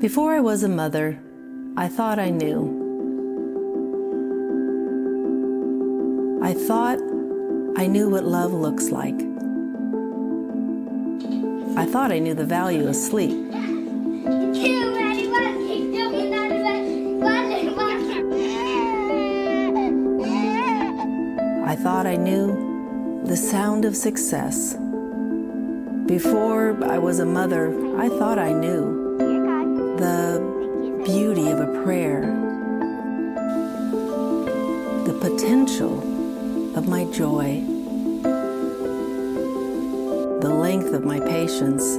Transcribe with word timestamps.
Before 0.00 0.32
I 0.32 0.40
was 0.40 0.62
a 0.62 0.68
mother, 0.68 1.20
I 1.76 1.86
thought 1.86 2.18
I 2.18 2.30
knew. 2.30 2.80
I 6.42 6.54
thought 6.54 6.98
I 7.76 7.86
knew 7.86 8.08
what 8.08 8.24
love 8.24 8.50
looks 8.50 8.88
like. 8.88 9.20
I 11.76 11.84
thought 11.84 12.12
I 12.12 12.18
knew 12.18 12.32
the 12.32 12.46
value 12.46 12.88
of 12.88 12.96
sleep. 12.96 13.36
I 21.66 21.76
thought 21.76 22.06
I 22.06 22.16
knew 22.16 23.22
the 23.26 23.36
sound 23.36 23.84
of 23.84 23.94
success. 23.94 24.78
Before 26.06 26.82
I 26.84 26.96
was 26.96 27.18
a 27.18 27.26
mother, 27.26 27.68
I 28.00 28.08
thought 28.08 28.38
I 28.38 28.54
knew 28.54 28.99
the 30.00 31.02
beauty 31.04 31.50
of 31.50 31.60
a 31.60 31.82
prayer, 31.84 32.22
the 35.04 35.12
potential 35.20 35.98
of 36.74 36.88
my 36.88 37.04
joy, 37.04 37.62
the 40.40 40.48
length 40.48 40.94
of 40.94 41.04
my 41.04 41.20
patience. 41.20 41.98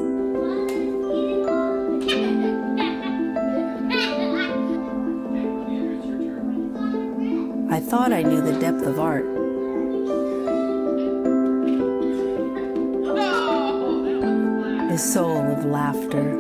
I 7.72 7.80
thought 7.80 8.12
I 8.12 8.24
knew 8.24 8.42
the 8.42 8.58
depth 8.60 8.82
of 8.82 9.00
art. 9.00 9.26
The 14.90 14.98
soul 14.98 15.38
of 15.52 15.66
laughter. 15.66 16.40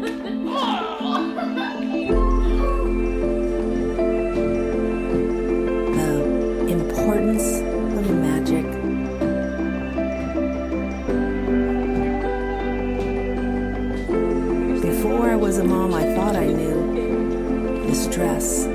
The 0.00 0.10
importance 6.68 7.46
of 7.98 8.10
magic. 8.14 8.64
Before 14.82 15.30
I 15.30 15.34
was 15.34 15.58
a 15.58 15.64
mom, 15.64 15.94
I 15.94 16.04
thought 16.14 16.36
I 16.36 16.46
knew 16.46 17.84
the 17.88 17.94
stress, 17.94 18.66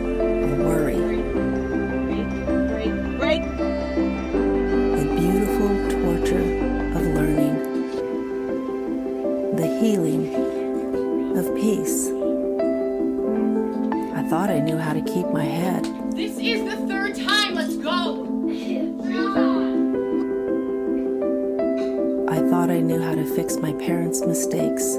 parents' 23.86 24.26
mistakes. 24.26 24.96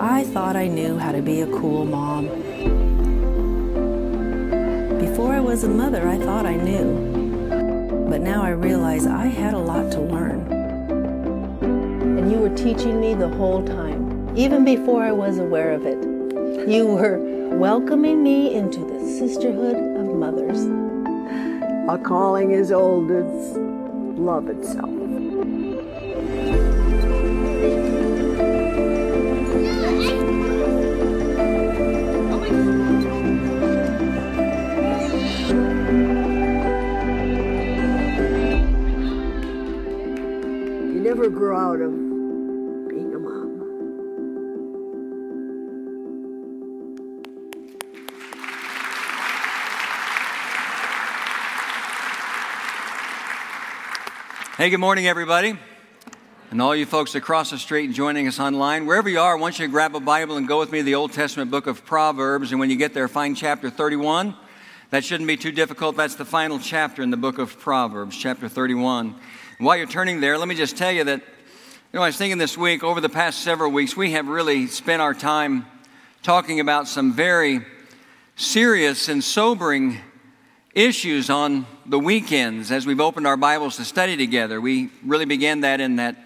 I 0.00 0.24
thought 0.32 0.56
I 0.56 0.68
knew 0.68 0.96
how 0.96 1.12
to 1.12 1.20
be 1.20 1.42
a 1.42 1.46
cool 1.48 1.84
mom. 1.84 2.28
Before 4.98 5.34
I 5.34 5.40
was 5.40 5.64
a 5.64 5.68
mother, 5.68 6.08
I 6.08 6.16
thought 6.16 6.46
I 6.46 6.56
knew. 6.56 8.06
But 8.08 8.22
now 8.22 8.42
I 8.42 8.50
realize 8.50 9.06
I 9.06 9.26
had 9.26 9.52
a 9.52 9.58
lot 9.58 9.92
to 9.92 10.00
learn. 10.00 10.50
And 11.60 12.32
you 12.32 12.38
were 12.38 12.56
teaching 12.56 12.98
me 12.98 13.12
the 13.12 13.28
whole 13.28 13.62
time, 13.66 14.34
even 14.34 14.64
before 14.64 15.02
I 15.02 15.12
was 15.12 15.36
aware 15.36 15.72
of 15.72 15.84
it. 15.84 16.02
You 16.66 16.86
were 16.86 17.18
welcoming 17.58 18.22
me 18.22 18.54
into 18.54 18.80
the 18.80 18.98
sisterhood 19.18 19.76
of 19.76 20.06
mothers. 20.14 20.64
A 21.90 21.98
calling 22.02 22.54
as 22.54 22.72
old 22.72 23.10
love 24.18 24.48
itself. 24.48 24.88
You 40.88 41.00
never 41.00 41.28
grow 41.28 41.56
out 41.56 41.80
of 41.80 42.01
Hey, 54.62 54.70
good 54.70 54.78
morning, 54.78 55.08
everybody. 55.08 55.58
And 56.52 56.62
all 56.62 56.76
you 56.76 56.86
folks 56.86 57.16
across 57.16 57.50
the 57.50 57.58
street 57.58 57.90
joining 57.90 58.28
us 58.28 58.38
online, 58.38 58.86
wherever 58.86 59.08
you 59.08 59.18
are, 59.18 59.36
I 59.36 59.40
want 59.40 59.58
you 59.58 59.66
to 59.66 59.72
grab 59.72 59.96
a 59.96 59.98
Bible 59.98 60.36
and 60.36 60.46
go 60.46 60.60
with 60.60 60.70
me 60.70 60.78
to 60.78 60.84
the 60.84 60.94
Old 60.94 61.12
Testament 61.12 61.50
book 61.50 61.66
of 61.66 61.84
Proverbs. 61.84 62.52
And 62.52 62.60
when 62.60 62.70
you 62.70 62.76
get 62.76 62.94
there, 62.94 63.08
find 63.08 63.36
chapter 63.36 63.70
31. 63.70 64.36
That 64.90 65.04
shouldn't 65.04 65.26
be 65.26 65.36
too 65.36 65.50
difficult. 65.50 65.96
That's 65.96 66.14
the 66.14 66.24
final 66.24 66.60
chapter 66.60 67.02
in 67.02 67.10
the 67.10 67.16
book 67.16 67.38
of 67.38 67.58
Proverbs, 67.58 68.16
chapter 68.16 68.48
31. 68.48 69.16
And 69.58 69.66
while 69.66 69.76
you're 69.76 69.88
turning 69.88 70.20
there, 70.20 70.38
let 70.38 70.46
me 70.46 70.54
just 70.54 70.76
tell 70.76 70.92
you 70.92 71.02
that, 71.02 71.18
you 71.18 71.98
know, 71.98 72.02
I 72.02 72.06
was 72.06 72.16
thinking 72.16 72.38
this 72.38 72.56
week, 72.56 72.84
over 72.84 73.00
the 73.00 73.08
past 73.08 73.40
several 73.40 73.72
weeks, 73.72 73.96
we 73.96 74.12
have 74.12 74.28
really 74.28 74.68
spent 74.68 75.02
our 75.02 75.12
time 75.12 75.66
talking 76.22 76.60
about 76.60 76.86
some 76.86 77.12
very 77.12 77.66
serious 78.36 79.08
and 79.08 79.24
sobering 79.24 79.98
issues 80.74 81.28
on 81.28 81.66
the 81.84 81.98
weekends 81.98 82.72
as 82.72 82.86
we've 82.86 83.00
opened 83.00 83.26
our 83.26 83.36
Bibles 83.36 83.76
to 83.76 83.84
study 83.84 84.16
together. 84.16 84.58
We 84.58 84.88
really 85.04 85.26
began 85.26 85.60
that 85.60 85.80
in 85.80 85.96
that 85.96 86.16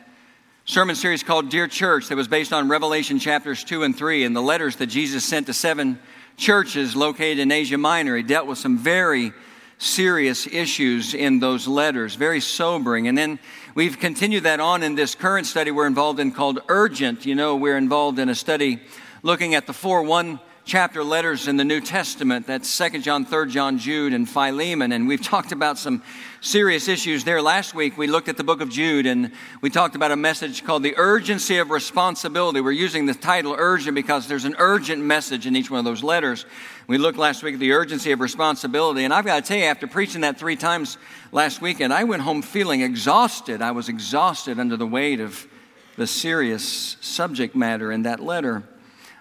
sermon 0.64 0.94
series 0.94 1.24
called 1.24 1.48
Dear 1.48 1.66
Church 1.66 2.08
that 2.08 2.16
was 2.16 2.28
based 2.28 2.52
on 2.52 2.68
Revelation 2.68 3.18
chapters 3.18 3.64
2 3.64 3.82
and 3.82 3.96
3 3.96 4.22
and 4.22 4.36
the 4.36 4.42
letters 4.42 4.76
that 4.76 4.86
Jesus 4.86 5.24
sent 5.24 5.46
to 5.46 5.52
seven 5.52 5.98
churches 6.36 6.94
located 6.94 7.40
in 7.40 7.50
Asia 7.50 7.76
Minor. 7.76 8.16
He 8.16 8.22
dealt 8.22 8.46
with 8.46 8.58
some 8.58 8.78
very 8.78 9.32
serious 9.78 10.46
issues 10.46 11.12
in 11.12 11.40
those 11.40 11.66
letters, 11.66 12.14
very 12.14 12.40
sobering. 12.40 13.08
And 13.08 13.18
then 13.18 13.40
we've 13.74 13.98
continued 13.98 14.44
that 14.44 14.60
on 14.60 14.84
in 14.84 14.94
this 14.94 15.16
current 15.16 15.46
study 15.46 15.72
we're 15.72 15.88
involved 15.88 16.20
in 16.20 16.30
called 16.30 16.60
Urgent. 16.68 17.26
You 17.26 17.34
know, 17.34 17.56
we're 17.56 17.76
involved 17.76 18.20
in 18.20 18.28
a 18.28 18.34
study 18.34 18.80
looking 19.24 19.56
at 19.56 19.66
the 19.66 19.72
four 19.72 20.04
one 20.04 20.38
chapter 20.66 21.04
letters 21.04 21.46
in 21.46 21.56
the 21.56 21.64
New 21.64 21.80
Testament. 21.80 22.44
That's 22.48 22.76
2 22.76 22.98
John, 22.98 23.24
3 23.24 23.48
John, 23.48 23.78
Jude, 23.78 24.12
and 24.12 24.28
Philemon. 24.28 24.90
And 24.90 25.06
we've 25.06 25.22
talked 25.22 25.52
about 25.52 25.78
some 25.78 26.02
serious 26.40 26.88
issues 26.88 27.22
there. 27.22 27.40
Last 27.40 27.72
week 27.72 27.96
we 27.96 28.08
looked 28.08 28.28
at 28.28 28.36
the 28.36 28.42
book 28.42 28.60
of 28.60 28.68
Jude 28.68 29.06
and 29.06 29.30
we 29.60 29.70
talked 29.70 29.94
about 29.94 30.10
a 30.10 30.16
message 30.16 30.64
called 30.64 30.82
the 30.82 30.94
urgency 30.96 31.58
of 31.58 31.70
responsibility. 31.70 32.60
We're 32.60 32.72
using 32.72 33.06
the 33.06 33.14
title 33.14 33.54
urgent 33.56 33.94
because 33.94 34.26
there's 34.26 34.44
an 34.44 34.56
urgent 34.58 35.00
message 35.00 35.46
in 35.46 35.54
each 35.54 35.70
one 35.70 35.78
of 35.78 35.84
those 35.84 36.02
letters. 36.02 36.46
We 36.88 36.98
looked 36.98 37.16
last 37.16 37.44
week 37.44 37.54
at 37.54 37.60
the 37.60 37.70
urgency 37.70 38.10
of 38.10 38.18
responsibility. 38.18 39.04
And 39.04 39.14
I've 39.14 39.24
got 39.24 39.44
to 39.44 39.48
tell 39.48 39.58
you, 39.58 39.66
after 39.66 39.86
preaching 39.86 40.22
that 40.22 40.36
three 40.36 40.56
times 40.56 40.98
last 41.30 41.62
weekend, 41.62 41.92
I 41.92 42.02
went 42.02 42.22
home 42.22 42.42
feeling 42.42 42.80
exhausted. 42.80 43.62
I 43.62 43.70
was 43.70 43.88
exhausted 43.88 44.58
under 44.58 44.76
the 44.76 44.86
weight 44.86 45.20
of 45.20 45.46
the 45.94 46.08
serious 46.08 46.96
subject 47.00 47.54
matter 47.54 47.92
in 47.92 48.02
that 48.02 48.18
letter. 48.18 48.64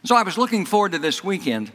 So 0.06 0.16
I 0.16 0.22
was 0.22 0.38
looking 0.38 0.68
forward 0.68 0.92
to 0.92 1.00
this 1.00 1.24
weekend 1.24 1.72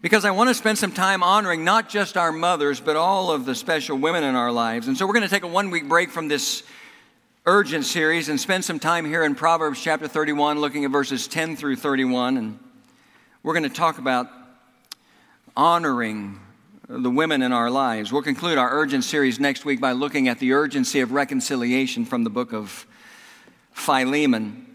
because 0.00 0.24
I 0.24 0.30
want 0.30 0.48
to 0.48 0.54
spend 0.54 0.78
some 0.78 0.92
time 0.92 1.20
honoring 1.20 1.64
not 1.64 1.88
just 1.88 2.16
our 2.16 2.30
mothers, 2.30 2.78
but 2.78 2.94
all 2.94 3.32
of 3.32 3.44
the 3.46 3.56
special 3.56 3.98
women 3.98 4.22
in 4.22 4.36
our 4.36 4.52
lives. 4.52 4.86
And 4.86 4.96
so 4.96 5.04
we're 5.04 5.14
going 5.14 5.24
to 5.24 5.28
take 5.28 5.42
a 5.42 5.48
one 5.48 5.70
week 5.70 5.88
break 5.88 6.10
from 6.10 6.28
this 6.28 6.62
urgent 7.46 7.84
series 7.84 8.28
and 8.28 8.38
spend 8.40 8.64
some 8.64 8.78
time 8.78 9.04
here 9.04 9.24
in 9.24 9.34
Proverbs 9.34 9.82
chapter 9.82 10.06
31, 10.06 10.60
looking 10.60 10.84
at 10.84 10.92
verses 10.92 11.26
10 11.26 11.56
through 11.56 11.74
31. 11.74 12.36
And 12.36 12.60
we're 13.42 13.54
going 13.54 13.68
to 13.68 13.68
talk 13.68 13.98
about 13.98 14.28
honoring 15.56 16.38
the 16.86 17.10
women 17.10 17.42
in 17.42 17.52
our 17.52 17.72
lives. 17.72 18.12
We'll 18.12 18.22
conclude 18.22 18.56
our 18.56 18.70
urgent 18.70 19.02
series 19.02 19.40
next 19.40 19.64
week 19.64 19.80
by 19.80 19.92
looking 19.92 20.28
at 20.28 20.38
the 20.38 20.52
urgency 20.52 21.00
of 21.00 21.10
reconciliation 21.10 22.04
from 22.04 22.22
the 22.22 22.30
book 22.30 22.52
of 22.52 22.86
Philemon. 23.72 24.68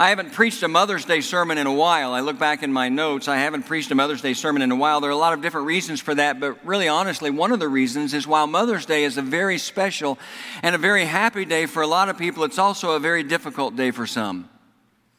I 0.00 0.08
haven't 0.08 0.32
preached 0.32 0.62
a 0.62 0.68
Mother's 0.68 1.04
Day 1.04 1.20
sermon 1.20 1.58
in 1.58 1.66
a 1.66 1.72
while. 1.74 2.14
I 2.14 2.20
look 2.20 2.38
back 2.38 2.62
in 2.62 2.72
my 2.72 2.88
notes. 2.88 3.28
I 3.28 3.36
haven't 3.36 3.64
preached 3.64 3.90
a 3.90 3.94
Mother's 3.94 4.22
Day 4.22 4.32
sermon 4.32 4.62
in 4.62 4.70
a 4.70 4.74
while. 4.74 5.02
There 5.02 5.10
are 5.10 5.12
a 5.12 5.16
lot 5.16 5.34
of 5.34 5.42
different 5.42 5.66
reasons 5.66 6.00
for 6.00 6.14
that, 6.14 6.40
but 6.40 6.64
really, 6.64 6.88
honestly, 6.88 7.28
one 7.28 7.52
of 7.52 7.58
the 7.58 7.68
reasons 7.68 8.14
is 8.14 8.26
while 8.26 8.46
Mother's 8.46 8.86
Day 8.86 9.04
is 9.04 9.18
a 9.18 9.22
very 9.22 9.58
special 9.58 10.18
and 10.62 10.74
a 10.74 10.78
very 10.78 11.04
happy 11.04 11.44
day 11.44 11.66
for 11.66 11.82
a 11.82 11.86
lot 11.86 12.08
of 12.08 12.16
people, 12.16 12.44
it's 12.44 12.58
also 12.58 12.92
a 12.92 12.98
very 12.98 13.22
difficult 13.22 13.76
day 13.76 13.90
for 13.90 14.06
some. 14.06 14.48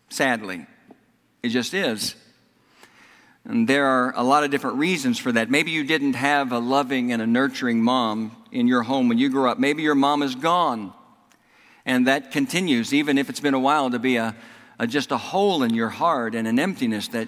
Sadly, 0.10 0.66
it 1.44 1.50
just 1.50 1.76
is. 1.76 2.16
And 3.46 3.68
there 3.68 3.86
are 3.86 4.14
a 4.16 4.24
lot 4.24 4.44
of 4.44 4.50
different 4.50 4.78
reasons 4.78 5.20
for 5.20 5.32
that. 5.32 5.52
Maybe 5.52 5.70
you 5.70 5.84
didn't 5.84 6.14
have 6.14 6.52
a 6.52 6.58
loving 6.58 7.12
and 7.12 7.22
a 7.22 7.28
nurturing 7.28 7.84
mom 7.84 8.36
in 8.52 8.68
your 8.68 8.82
home 8.82 9.10
when 9.10 9.20
you 9.20 9.30
grew 9.30 9.48
up. 9.48 9.60
Maybe 9.60 9.84
your 9.84 9.94
mom 9.94 10.24
is 10.24 10.34
gone. 10.34 10.92
And 11.86 12.08
that 12.08 12.32
continues, 12.32 12.96
even 12.96 13.20
if 13.20 13.30
it's 13.30 13.40
been 13.40 13.54
a 13.54 13.60
while, 13.60 13.92
to 13.92 14.00
be 14.00 14.16
a, 14.16 14.36
a, 14.82 14.88
just 14.88 15.12
a 15.12 15.18
hole 15.18 15.62
in 15.62 15.76
your 15.76 15.90
heart 15.90 16.34
and 16.34 16.48
an 16.48 16.58
emptiness 16.58 17.08
that 17.10 17.28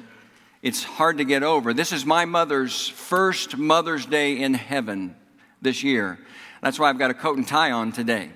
it's 0.63 0.83
hard 0.83 1.19
to 1.19 1.23
get 1.23 1.43
over. 1.43 1.71
This 1.71 1.91
is 1.91 2.03
my 2.03 2.25
mother's 2.25 2.89
first 2.89 3.57
Mother's 3.57 4.07
Day 4.07 4.41
in 4.41 4.55
heaven 4.55 5.15
this 5.61 5.83
year. 5.83 6.17
That's 6.63 6.79
why 6.79 6.89
I've 6.89 6.97
got 6.97 7.11
a 7.11 7.13
coat 7.13 7.37
and 7.37 7.47
tie 7.47 7.71
on 7.71 7.91
today. 7.91 8.31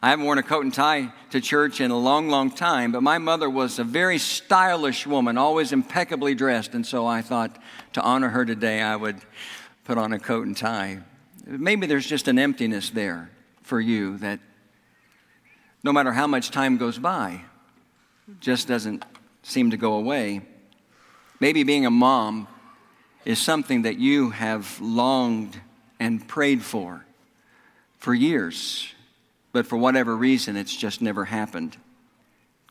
I 0.00 0.10
haven't 0.10 0.24
worn 0.24 0.38
a 0.38 0.44
coat 0.44 0.62
and 0.62 0.72
tie 0.72 1.12
to 1.30 1.40
church 1.40 1.80
in 1.80 1.90
a 1.90 1.98
long, 1.98 2.28
long 2.28 2.50
time, 2.50 2.92
but 2.92 3.02
my 3.02 3.18
mother 3.18 3.50
was 3.50 3.80
a 3.80 3.84
very 3.84 4.18
stylish 4.18 5.04
woman, 5.04 5.36
always 5.36 5.72
impeccably 5.72 6.34
dressed, 6.36 6.72
and 6.72 6.86
so 6.86 7.06
I 7.06 7.22
thought 7.22 7.60
to 7.94 8.02
honor 8.02 8.28
her 8.28 8.44
today, 8.44 8.80
I 8.82 8.94
would 8.94 9.20
put 9.84 9.98
on 9.98 10.12
a 10.12 10.18
coat 10.18 10.46
and 10.46 10.56
tie. 10.56 11.00
Maybe 11.44 11.86
there's 11.86 12.06
just 12.06 12.28
an 12.28 12.38
emptiness 12.38 12.90
there 12.90 13.30
for 13.62 13.80
you 13.80 14.16
that 14.18 14.38
no 15.82 15.92
matter 15.92 16.12
how 16.12 16.28
much 16.28 16.50
time 16.50 16.76
goes 16.76 16.98
by, 16.98 17.42
just 18.38 18.68
doesn't 18.68 19.04
seem 19.42 19.70
to 19.70 19.76
go 19.76 19.94
away. 19.94 20.42
Maybe 21.40 21.62
being 21.62 21.86
a 21.86 21.90
mom 21.90 22.46
is 23.24 23.38
something 23.38 23.82
that 23.82 23.98
you 23.98 24.30
have 24.30 24.80
longed 24.80 25.58
and 25.98 26.26
prayed 26.26 26.62
for 26.62 27.04
for 27.98 28.14
years, 28.14 28.92
but 29.52 29.66
for 29.66 29.76
whatever 29.76 30.16
reason, 30.16 30.56
it's 30.56 30.74
just 30.74 31.02
never 31.02 31.24
happened. 31.26 31.76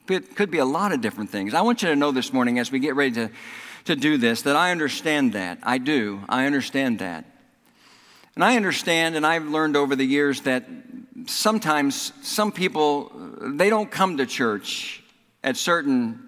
It 0.08 0.36
could 0.36 0.50
be 0.50 0.58
a 0.58 0.66
lot 0.66 0.92
of 0.92 1.02
different 1.02 1.30
things. 1.30 1.54
I 1.54 1.62
want 1.62 1.84
you 1.84 1.90
to 1.90 1.96
know 1.96 2.12
this 2.12 2.34
morning 2.34 2.58
as 2.58 2.72
we 2.72 2.80
get 2.80 2.96
ready 2.96 3.12
to, 3.12 3.30
to 3.86 3.96
do 3.96 4.18
this 4.18 4.42
that 4.44 4.56
I 4.56 4.72
understand 4.72 5.34
that. 5.34 5.60
I 5.62 5.78
do. 5.78 6.22
I 6.28 6.48
understand 6.48 7.00
that. 7.00 7.26
And 8.34 8.44
I 8.44 8.56
understand, 8.56 9.16
and 9.16 9.26
I've 9.26 9.46
learned 9.46 9.76
over 9.76 9.96
the 9.96 10.06
years 10.06 10.42
that 10.42 10.66
sometimes 11.28 12.14
some 12.24 12.52
people, 12.52 13.12
they 13.42 13.70
don't 13.70 13.92
come 13.92 14.18
to 14.18 14.26
church 14.26 15.04
at 15.44 15.58
certain 15.58 16.26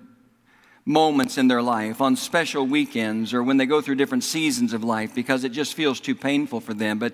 moments 0.86 1.38
in 1.38 1.48
their 1.48 1.62
life, 1.62 2.02
on 2.02 2.16
special 2.16 2.66
weekends, 2.66 3.34
or 3.34 3.44
when 3.44 3.58
they 3.58 3.66
go 3.66 3.82
through 3.82 3.96
different 3.96 4.24
seasons 4.24 4.74
of 4.74 4.84
life 4.84 5.14
because 5.14 5.44
it 5.44 5.52
just 5.52 5.74
feels 5.74 6.00
too 6.00 6.16
painful 6.16 6.60
for 6.60 6.74
them. 6.74 6.98
But 6.98 7.14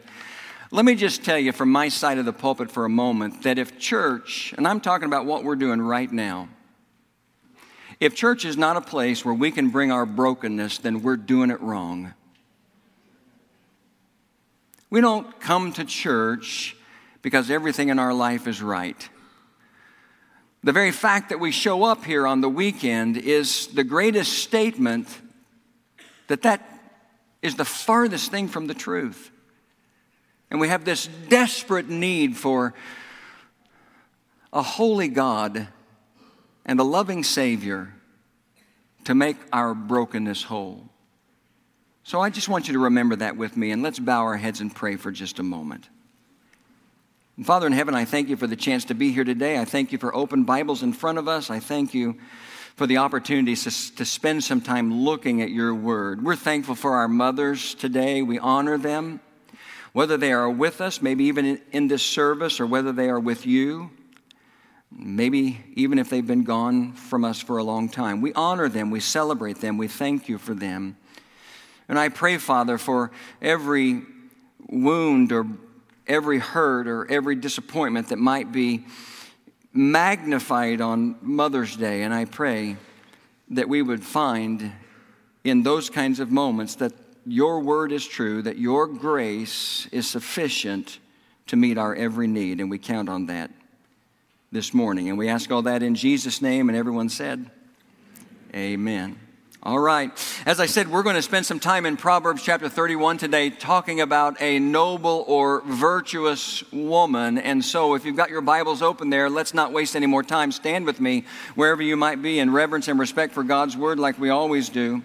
let 0.71 0.85
me 0.85 0.95
just 0.95 1.23
tell 1.23 1.37
you 1.37 1.51
from 1.51 1.71
my 1.71 1.89
side 1.89 2.17
of 2.17 2.25
the 2.25 2.33
pulpit 2.33 2.71
for 2.71 2.85
a 2.85 2.89
moment 2.89 3.43
that 3.43 3.57
if 3.57 3.77
church, 3.79 4.53
and 4.57 4.67
I'm 4.67 4.79
talking 4.79 5.05
about 5.05 5.25
what 5.25 5.43
we're 5.43 5.55
doing 5.55 5.81
right 5.81 6.11
now, 6.11 6.49
if 7.99 8.15
church 8.15 8.45
is 8.45 8.57
not 8.57 8.77
a 8.77 8.81
place 8.81 9.25
where 9.25 9.33
we 9.33 9.49
can 9.49 9.69
bring 9.69 9.91
our 9.91 10.05
brokenness, 10.05 10.79
then 10.79 11.01
we're 11.01 11.17
doing 11.17 11.49
it 11.49 11.59
wrong. 11.61 12.13
We 14.89 15.01
don't 15.01 15.39
come 15.39 15.73
to 15.73 15.83
church 15.83 16.75
because 17.21 17.49
everything 17.49 17.89
in 17.89 17.99
our 17.99 18.13
life 18.13 18.47
is 18.47 18.61
right. 18.61 19.09
The 20.67 20.73
very 20.73 20.91
fact 20.91 21.29
that 21.29 21.39
we 21.39 21.51
show 21.51 21.85
up 21.85 22.03
here 22.03 22.27
on 22.27 22.41
the 22.41 22.49
weekend 22.49 23.15
is 23.15 23.67
the 23.67 23.85
greatest 23.85 24.39
statement 24.39 25.07
that 26.27 26.41
that 26.41 26.61
is 27.41 27.55
the 27.55 27.63
farthest 27.63 28.31
thing 28.31 28.49
from 28.49 28.67
the 28.67 28.73
truth. 28.73 29.31
And 30.51 30.59
we 30.59 30.67
have 30.67 30.83
this 30.83 31.07
desperate 31.29 31.87
need 31.87 32.35
for 32.35 32.73
a 34.51 34.61
holy 34.61 35.07
God 35.07 35.69
and 36.65 36.77
a 36.81 36.83
loving 36.83 37.23
Savior 37.23 37.93
to 39.05 39.15
make 39.15 39.37
our 39.53 39.73
brokenness 39.73 40.43
whole. 40.43 40.89
So 42.03 42.19
I 42.19 42.29
just 42.29 42.49
want 42.49 42.67
you 42.67 42.73
to 42.73 42.79
remember 42.79 43.15
that 43.15 43.37
with 43.37 43.55
me, 43.55 43.71
and 43.71 43.81
let's 43.81 43.99
bow 43.99 44.23
our 44.23 44.35
heads 44.35 44.59
and 44.59 44.75
pray 44.75 44.97
for 44.97 45.11
just 45.13 45.39
a 45.39 45.43
moment. 45.43 45.87
And 47.37 47.45
Father 47.45 47.67
in 47.67 47.73
heaven, 47.73 47.93
I 47.93 48.03
thank 48.03 48.29
you 48.29 48.35
for 48.35 48.47
the 48.47 48.55
chance 48.55 48.85
to 48.85 48.95
be 48.95 49.11
here 49.11 49.23
today. 49.23 49.59
I 49.59 49.65
thank 49.65 49.91
you 49.91 49.99
for 49.99 50.13
open 50.15 50.43
Bibles 50.43 50.81
in 50.81 50.91
front 50.91 51.19
of 51.19 51.27
us. 51.27 51.51
I 51.51 51.59
thank 51.59 51.93
you 51.93 52.17
for 52.75 52.87
the 52.87 52.97
opportunity 52.97 53.55
to, 53.55 53.95
to 53.95 54.05
spend 54.05 54.43
some 54.43 54.59
time 54.59 54.91
looking 54.91 55.43
at 55.43 55.51
your 55.51 55.75
word. 55.75 56.23
We're 56.23 56.35
thankful 56.35 56.73
for 56.73 56.95
our 56.95 57.07
mothers 57.07 57.75
today. 57.75 58.23
We 58.23 58.39
honor 58.39 58.79
them, 58.79 59.19
whether 59.93 60.17
they 60.17 60.31
are 60.31 60.49
with 60.49 60.81
us, 60.81 60.99
maybe 60.99 61.25
even 61.25 61.61
in 61.71 61.87
this 61.87 62.01
service, 62.01 62.59
or 62.59 62.65
whether 62.65 62.91
they 62.91 63.07
are 63.07 63.19
with 63.19 63.45
you. 63.45 63.91
Maybe 64.91 65.63
even 65.75 65.99
if 65.99 66.09
they've 66.09 66.25
been 66.25 66.43
gone 66.43 66.93
from 66.93 67.23
us 67.23 67.39
for 67.39 67.59
a 67.59 67.63
long 67.63 67.87
time. 67.87 68.19
We 68.19 68.33
honor 68.33 68.67
them, 68.67 68.89
we 68.89 68.99
celebrate 68.99 69.61
them, 69.61 69.77
we 69.77 69.87
thank 69.87 70.27
you 70.27 70.39
for 70.39 70.55
them. 70.55 70.97
And 71.87 71.99
I 71.99 72.09
pray, 72.09 72.39
Father, 72.39 72.79
for 72.79 73.11
every 73.43 74.01
wound 74.67 75.31
or 75.31 75.45
every 76.07 76.39
hurt 76.39 76.87
or 76.87 77.09
every 77.09 77.35
disappointment 77.35 78.09
that 78.09 78.17
might 78.17 78.51
be 78.51 78.85
magnified 79.73 80.81
on 80.81 81.17
Mother's 81.21 81.75
Day. 81.75 82.03
And 82.03 82.13
I 82.13 82.25
pray 82.25 82.77
that 83.49 83.69
we 83.69 83.81
would 83.81 84.03
find 84.03 84.71
in 85.43 85.63
those 85.63 85.89
kinds 85.89 86.19
of 86.19 86.31
moments 86.31 86.75
that 86.75 86.93
your 87.25 87.59
word 87.59 87.91
is 87.91 88.05
true, 88.05 88.41
that 88.41 88.57
your 88.57 88.87
grace 88.87 89.87
is 89.91 90.07
sufficient 90.07 90.99
to 91.47 91.55
meet 91.55 91.77
our 91.77 91.95
every 91.95 92.27
need. 92.27 92.59
And 92.59 92.69
we 92.69 92.77
count 92.77 93.09
on 93.09 93.27
that 93.27 93.51
this 94.51 94.73
morning. 94.73 95.09
And 95.09 95.17
we 95.17 95.29
ask 95.29 95.51
all 95.51 95.61
that 95.63 95.83
in 95.83 95.95
Jesus' 95.95 96.41
name. 96.41 96.69
And 96.69 96.77
everyone 96.77 97.09
said, 97.09 97.49
Amen. 98.53 99.26
All 99.67 99.79
right. 99.79 100.09
As 100.45 100.61
I 100.61 100.65
said, 100.65 100.87
we're 100.87 101.03
going 101.03 101.17
to 101.17 101.21
spend 101.21 101.45
some 101.45 101.59
time 101.59 101.85
in 101.85 101.97
Proverbs 101.97 102.41
chapter 102.41 102.69
31 102.69 103.17
today 103.17 103.49
talking 103.49 103.99
about 103.99 104.41
a 104.41 104.59
noble 104.59 105.25
or 105.27 105.61
virtuous 105.65 106.63
woman. 106.71 107.37
And 107.37 107.65
so, 107.65 107.93
if 107.93 108.05
you've 108.05 108.15
got 108.15 108.29
your 108.29 108.39
Bibles 108.39 108.81
open 108.81 109.09
there, 109.09 109.29
let's 109.29 109.53
not 109.53 109.73
waste 109.73 109.97
any 109.97 110.05
more 110.05 110.23
time. 110.23 110.53
Stand 110.53 110.85
with 110.85 111.01
me 111.01 111.25
wherever 111.55 111.81
you 111.81 111.97
might 111.97 112.21
be 112.21 112.39
in 112.39 112.53
reverence 112.53 112.87
and 112.87 112.97
respect 112.97 113.33
for 113.33 113.43
God's 113.43 113.75
word, 113.75 113.99
like 113.99 114.17
we 114.17 114.29
always 114.29 114.69
do. 114.69 115.03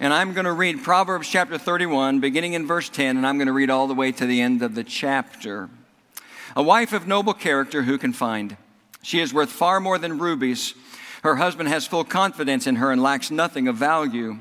And 0.00 0.12
I'm 0.12 0.32
going 0.32 0.46
to 0.46 0.52
read 0.52 0.82
Proverbs 0.82 1.28
chapter 1.28 1.56
31, 1.56 2.18
beginning 2.18 2.54
in 2.54 2.66
verse 2.66 2.88
10, 2.88 3.18
and 3.18 3.24
I'm 3.24 3.38
going 3.38 3.46
to 3.46 3.52
read 3.52 3.70
all 3.70 3.86
the 3.86 3.94
way 3.94 4.10
to 4.10 4.26
the 4.26 4.40
end 4.40 4.62
of 4.62 4.74
the 4.74 4.82
chapter. 4.82 5.70
A 6.56 6.62
wife 6.64 6.92
of 6.92 7.06
noble 7.06 7.34
character 7.34 7.82
who 7.82 7.98
can 7.98 8.14
find? 8.14 8.56
She 9.04 9.20
is 9.20 9.32
worth 9.32 9.50
far 9.50 9.78
more 9.78 9.96
than 9.96 10.18
rubies. 10.18 10.74
Her 11.22 11.36
husband 11.36 11.68
has 11.68 11.86
full 11.86 12.04
confidence 12.04 12.66
in 12.66 12.76
her 12.76 12.90
and 12.90 13.02
lacks 13.02 13.30
nothing 13.30 13.68
of 13.68 13.76
value. 13.76 14.38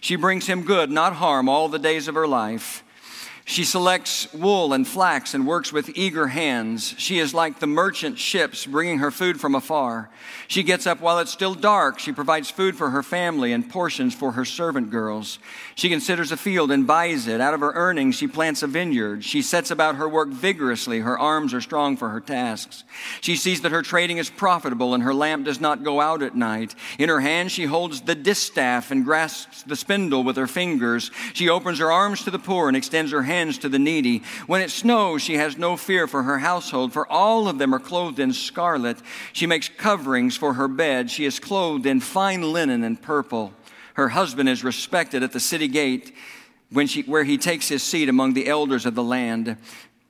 She 0.00 0.16
brings 0.16 0.46
him 0.46 0.62
good, 0.62 0.90
not 0.90 1.14
harm, 1.14 1.48
all 1.48 1.68
the 1.68 1.78
days 1.78 2.08
of 2.08 2.14
her 2.14 2.26
life. 2.26 2.82
She 3.48 3.62
selects 3.62 4.30
wool 4.34 4.72
and 4.72 4.86
flax 4.86 5.32
and 5.32 5.46
works 5.46 5.72
with 5.72 5.96
eager 5.96 6.26
hands. 6.26 6.96
She 6.98 7.20
is 7.20 7.32
like 7.32 7.60
the 7.60 7.68
merchant 7.68 8.18
ships 8.18 8.66
bringing 8.66 8.98
her 8.98 9.12
food 9.12 9.40
from 9.40 9.54
afar. 9.54 10.10
She 10.48 10.64
gets 10.64 10.84
up 10.84 11.00
while 11.00 11.20
it's 11.20 11.30
still 11.30 11.54
dark. 11.54 12.00
She 12.00 12.10
provides 12.10 12.50
food 12.50 12.74
for 12.76 12.90
her 12.90 13.04
family 13.04 13.52
and 13.52 13.70
portions 13.70 14.16
for 14.16 14.32
her 14.32 14.44
servant 14.44 14.90
girls. 14.90 15.38
She 15.76 15.88
considers 15.88 16.32
a 16.32 16.36
field 16.36 16.72
and 16.72 16.88
buys 16.88 17.28
it. 17.28 17.40
Out 17.40 17.54
of 17.54 17.60
her 17.60 17.70
earnings, 17.74 18.16
she 18.16 18.26
plants 18.26 18.64
a 18.64 18.66
vineyard. 18.66 19.22
She 19.22 19.42
sets 19.42 19.70
about 19.70 19.94
her 19.94 20.08
work 20.08 20.28
vigorously. 20.28 20.98
Her 20.98 21.16
arms 21.16 21.54
are 21.54 21.60
strong 21.60 21.96
for 21.96 22.08
her 22.08 22.20
tasks. 22.20 22.82
She 23.20 23.36
sees 23.36 23.60
that 23.60 23.70
her 23.70 23.82
trading 23.82 24.18
is 24.18 24.28
profitable 24.28 24.92
and 24.92 25.04
her 25.04 25.14
lamp 25.14 25.44
does 25.44 25.60
not 25.60 25.84
go 25.84 26.00
out 26.00 26.20
at 26.20 26.34
night. 26.34 26.74
In 26.98 27.08
her 27.08 27.20
hand, 27.20 27.52
she 27.52 27.66
holds 27.66 28.00
the 28.00 28.16
distaff 28.16 28.90
and 28.90 29.04
grasps 29.04 29.62
the 29.62 29.76
spindle 29.76 30.24
with 30.24 30.36
her 30.36 30.48
fingers. 30.48 31.12
She 31.32 31.48
opens 31.48 31.78
her 31.78 31.92
arms 31.92 32.24
to 32.24 32.32
the 32.32 32.40
poor 32.40 32.66
and 32.66 32.76
extends 32.76 33.12
her 33.12 33.22
hand 33.22 33.35
hands 33.36 33.58
to 33.58 33.68
the 33.68 33.78
needy. 33.78 34.22
When 34.46 34.62
it 34.62 34.70
snows, 34.70 35.20
she 35.20 35.34
has 35.34 35.58
no 35.58 35.76
fear 35.76 36.06
for 36.06 36.22
her 36.22 36.38
household, 36.38 36.94
for 36.94 37.06
all 37.06 37.48
of 37.48 37.58
them 37.58 37.74
are 37.74 37.78
clothed 37.78 38.18
in 38.18 38.32
scarlet. 38.32 38.96
She 39.34 39.46
makes 39.46 39.68
coverings 39.68 40.36
for 40.36 40.54
her 40.54 40.68
bed. 40.68 41.10
She 41.10 41.26
is 41.26 41.38
clothed 41.38 41.84
in 41.84 42.00
fine 42.00 42.40
linen 42.52 42.82
and 42.82 43.00
purple. 43.00 43.52
Her 43.94 44.08
husband 44.08 44.48
is 44.48 44.64
respected 44.64 45.22
at 45.22 45.32
the 45.32 45.40
city 45.40 45.68
gate 45.68 46.14
when 46.70 46.86
she, 46.86 47.02
where 47.02 47.24
he 47.24 47.36
takes 47.36 47.68
his 47.68 47.82
seat 47.82 48.08
among 48.08 48.32
the 48.32 48.48
elders 48.48 48.86
of 48.86 48.94
the 48.94 49.04
land. 49.04 49.56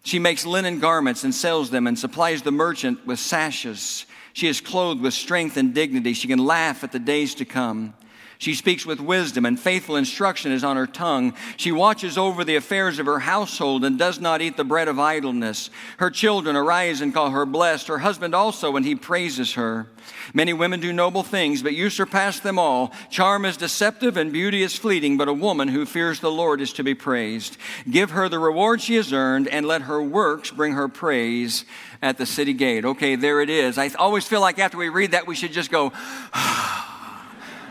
She 0.05 0.21
makes 0.21 0.47
linen 0.47 0.79
garments 0.79 1.25
and 1.25 1.35
sells 1.35 1.71
them 1.71 1.89
and 1.89 1.99
supplies 1.99 2.43
the 2.43 2.53
merchant 2.53 3.05
with 3.07 3.19
sashes. 3.19 4.07
She 4.35 4.47
is 4.47 4.61
clothed 4.61 5.01
with 5.01 5.15
strength 5.15 5.57
and 5.57 5.75
dignity. 5.75 6.13
She 6.13 6.29
can 6.29 6.39
laugh 6.39 6.85
at 6.85 6.93
the 6.93 7.01
days 7.01 7.35
to 7.37 7.45
come. 7.45 7.95
She 8.39 8.55
speaks 8.55 8.85
with 8.85 9.01
wisdom, 9.01 9.47
and 9.47 9.59
faithful 9.59 9.97
instruction 9.97 10.53
is 10.53 10.63
on 10.63 10.77
her 10.77 10.87
tongue. 10.87 11.35
She 11.57 11.73
watches 11.73 12.19
over 12.19 12.45
the 12.45 12.57
affairs 12.57 12.99
of 12.99 13.07
her 13.07 13.21
household 13.21 13.85
and 13.85 13.99
does 13.99 14.21
not 14.21 14.43
eat 14.43 14.57
the 14.57 14.65
bread 14.65 14.89
of 14.89 14.99
idleness. 14.99 15.71
Her 15.97 16.11
children 16.11 16.55
arise 16.55 17.01
and 17.01 17.15
call 17.15 17.31
her 17.31 17.47
blessed, 17.47 17.89
her 17.89 17.99
husband 17.99 18.35
also, 18.35 18.77
and 18.77 18.85
he 18.85 18.95
praises 18.95 19.55
her. 19.55 19.87
Many 20.35 20.53
women 20.53 20.81
do 20.81 20.93
noble 20.93 21.23
things, 21.23 21.63
but 21.63 21.75
you 21.75 21.89
surpass 21.89 22.39
them 22.41 22.59
all. 22.59 22.93
Charm 23.11 23.45
is 23.45 23.57
deceptive 23.57 24.17
and 24.17 24.33
beauty 24.33 24.63
is 24.63 24.77
fleeting, 24.77 25.17
but 25.17 25.29
a 25.29 25.33
woman 25.33 25.69
who 25.69 25.87
fears 25.87 26.21
the 26.21 26.31
Lord 26.31 26.61
is 26.61 26.73
to 26.75 26.85
be 26.85 26.95
praised. 26.95 27.57
Give 27.91 28.11
her 28.11 28.29
the 28.29 28.39
reward 28.39 28.83
she 28.83 28.97
has 28.97 29.13
earned, 29.13 29.49
and 29.49 29.67
let 29.67 29.83
her 29.83 30.03
works 30.03 30.51
bring 30.51 30.75
her 30.75 30.89
praise 30.89 31.65
at 32.03 32.19
the 32.19 32.27
city 32.27 32.53
gate. 32.53 32.85
Okay, 32.85 33.17
there 33.17 33.41
it 33.41 33.51
is. 33.51 33.79
I 33.79 33.89
always 33.99 34.27
feel 34.27 34.41
like 34.41 34.59
after 34.59 34.77
we 34.77 34.89
read 34.89 35.13
that, 35.13 35.27
we 35.27 35.35
should 35.35 35.53
just 35.53 35.71
go, 35.71 35.93
ah, 36.35 36.86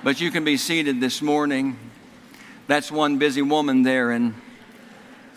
But 0.05 0.21
you 0.21 0.29
can 0.29 0.43
be 0.43 0.55
seated 0.55 1.01
this 1.01 1.19
morning. 1.19 1.79
That's 2.67 2.91
one 2.91 3.17
busy 3.17 3.41
woman 3.41 3.81
there 3.81 4.11
in 4.11 4.35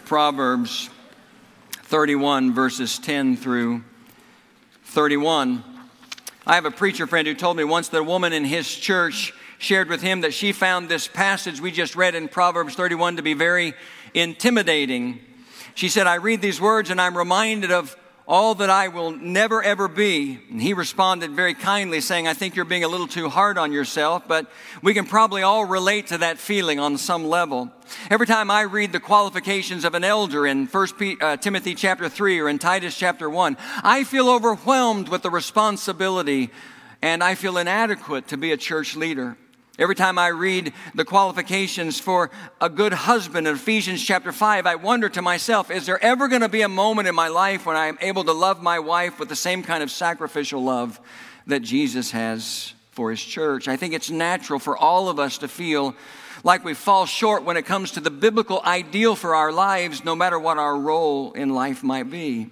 Proverbs 0.05 0.91
31, 1.85 2.53
verses 2.53 2.99
10 2.99 3.39
through 3.39 3.83
31. 4.85 5.65
I 6.47 6.55
have 6.55 6.67
a 6.67 6.71
preacher 6.71 7.07
friend 7.07 7.27
who 7.27 7.35
told 7.35 7.57
me 7.57 7.65
once 7.65 7.89
that 7.89 8.01
a 8.01 8.05
woman 8.05 8.35
in 8.35 8.45
his 8.45 8.71
church 8.71 9.33
shared 9.57 9.89
with 9.89 10.03
him 10.03 10.21
that 10.21 10.35
she 10.35 10.53
found 10.53 10.91
this 10.91 11.09
passage 11.09 11.63
we 11.63 11.71
just 11.71 11.97
read 11.97 12.15
in 12.15 12.29
Proverbs 12.29 12.75
31 12.75 13.17
to 13.17 13.23
be 13.23 13.33
very 13.33 13.73
intimidating. 14.13 15.19
She 15.77 15.89
said, 15.89 16.07
I 16.07 16.17
read 16.17 16.43
these 16.43 16.61
words 16.61 16.91
and 16.91 17.01
I'm 17.01 17.17
reminded 17.17 17.71
of 17.71 17.97
all 18.29 18.55
that 18.55 18.69
I 18.69 18.89
will 18.89 19.11
never 19.11 19.63
ever 19.63 19.89
be. 19.89 20.39
And 20.51 20.61
he 20.61 20.75
responded 20.75 21.31
very 21.31 21.55
kindly, 21.55 22.03
saying, 22.03 22.29
I 22.29 22.35
think 22.35 22.55
you're 22.55 22.67
being 22.67 22.85
a 22.85 22.89
little 22.89 23.09
too 23.09 23.31
hard 23.31 23.57
on 23.57 23.73
yourself, 23.73 24.29
but 24.29 24.51
we 24.83 24.93
can 24.93 25.07
probably 25.07 25.43
all 25.43 25.65
relate 25.65 26.09
to 26.09 26.19
that 26.19 26.37
feeling 26.37 26.79
on 26.79 26.99
some 26.99 27.25
level. 27.25 27.73
Every 28.11 28.27
time 28.27 28.51
I 28.51 28.63
read 28.63 28.93
the 28.93 29.01
qualifications 29.01 29.87
of 29.87 29.95
an 29.95 30.05
elder 30.05 30.47
in 30.47 30.67
1 30.67 30.89
uh, 31.23 31.37
Timothy 31.39 31.75
chapter 31.75 32.11
3 32.11 32.39
or 32.39 32.51
in 32.51 32.59
Titus 32.59 32.95
chapter 32.95 33.31
1, 33.31 33.57
I 33.83 34.05
feel 34.05 34.29
overwhelmed 34.29 35.09
with 35.09 35.23
the 35.23 35.31
responsibility 35.31 36.51
and 37.01 37.25
I 37.25 37.35
feel 37.35 37.57
inadequate 37.57 38.29
to 38.29 38.37
be 38.37 38.53
a 38.53 38.59
church 38.59 38.95
leader. 38.95 39.39
Every 39.79 39.95
time 39.95 40.19
I 40.19 40.27
read 40.29 40.73
the 40.97 41.05
qualifications 41.05 42.01
for 42.01 42.33
a 42.61 42.69
good 42.69 42.93
husband 42.93 43.47
in 43.47 43.55
Ephesians 43.55 44.05
chapter 44.05 44.33
5, 44.33 44.67
I 44.67 44.75
wonder 44.75 45.09
to 45.11 45.23
myself, 45.23 45.71
is 45.71 45.87
there 45.87 46.03
ever 46.03 46.27
going 46.27 46.41
to 46.41 46.49
be 46.49 46.63
a 46.63 46.69
moment 46.69 47.07
in 47.07 47.15
my 47.15 47.29
life 47.29 47.65
when 47.65 47.77
I 47.77 47.87
am 47.87 47.97
able 48.01 48.25
to 48.25 48.33
love 48.33 48.61
my 48.61 48.81
wife 48.81 49.21
with 49.21 49.29
the 49.29 49.37
same 49.37 49.63
kind 49.63 49.85
of 49.85 49.93
sacrificial 49.93 50.65
love 50.65 50.99
that 51.47 51.61
Jesus 51.61 52.11
has 52.11 52.75
for 52.91 53.11
his 53.13 53.23
church? 53.23 53.69
I 53.69 53.77
think 53.77 53.95
it's 53.95 54.11
natural 54.11 54.59
for 54.59 54.77
all 54.77 55.09
of 55.09 55.21
us 55.21 55.39
to 55.39 55.49
feel 55.49 55.95
like 56.43 56.65
we 56.65 56.75
fall 56.75 57.07
short 57.07 57.45
when 57.45 57.57
it 57.57 57.65
comes 57.65 57.93
to 57.93 58.01
the 58.01 58.11
biblical 58.11 58.61
ideal 58.65 59.15
for 59.15 59.37
our 59.37 59.53
lives, 59.53 60.05
no 60.05 60.17
matter 60.17 60.41
what 60.41 60.59
our 60.59 60.77
role 60.77 61.31
in 61.35 61.51
life 61.51 61.85
might 61.85 62.11
be. 62.11 62.51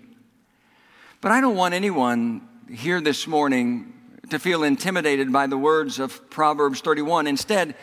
But 1.20 1.32
I 1.32 1.40
don't 1.40 1.56
want 1.56 1.74
anyone 1.74 2.46
here 2.70 3.00
this 3.00 3.26
morning 3.26 3.94
to 4.30 4.38
feel 4.38 4.64
intimidated 4.64 5.32
by 5.32 5.46
the 5.46 5.58
words 5.58 5.98
of 5.98 6.30
Proverbs 6.30 6.80
31. 6.80 7.26
Instead, 7.26 7.74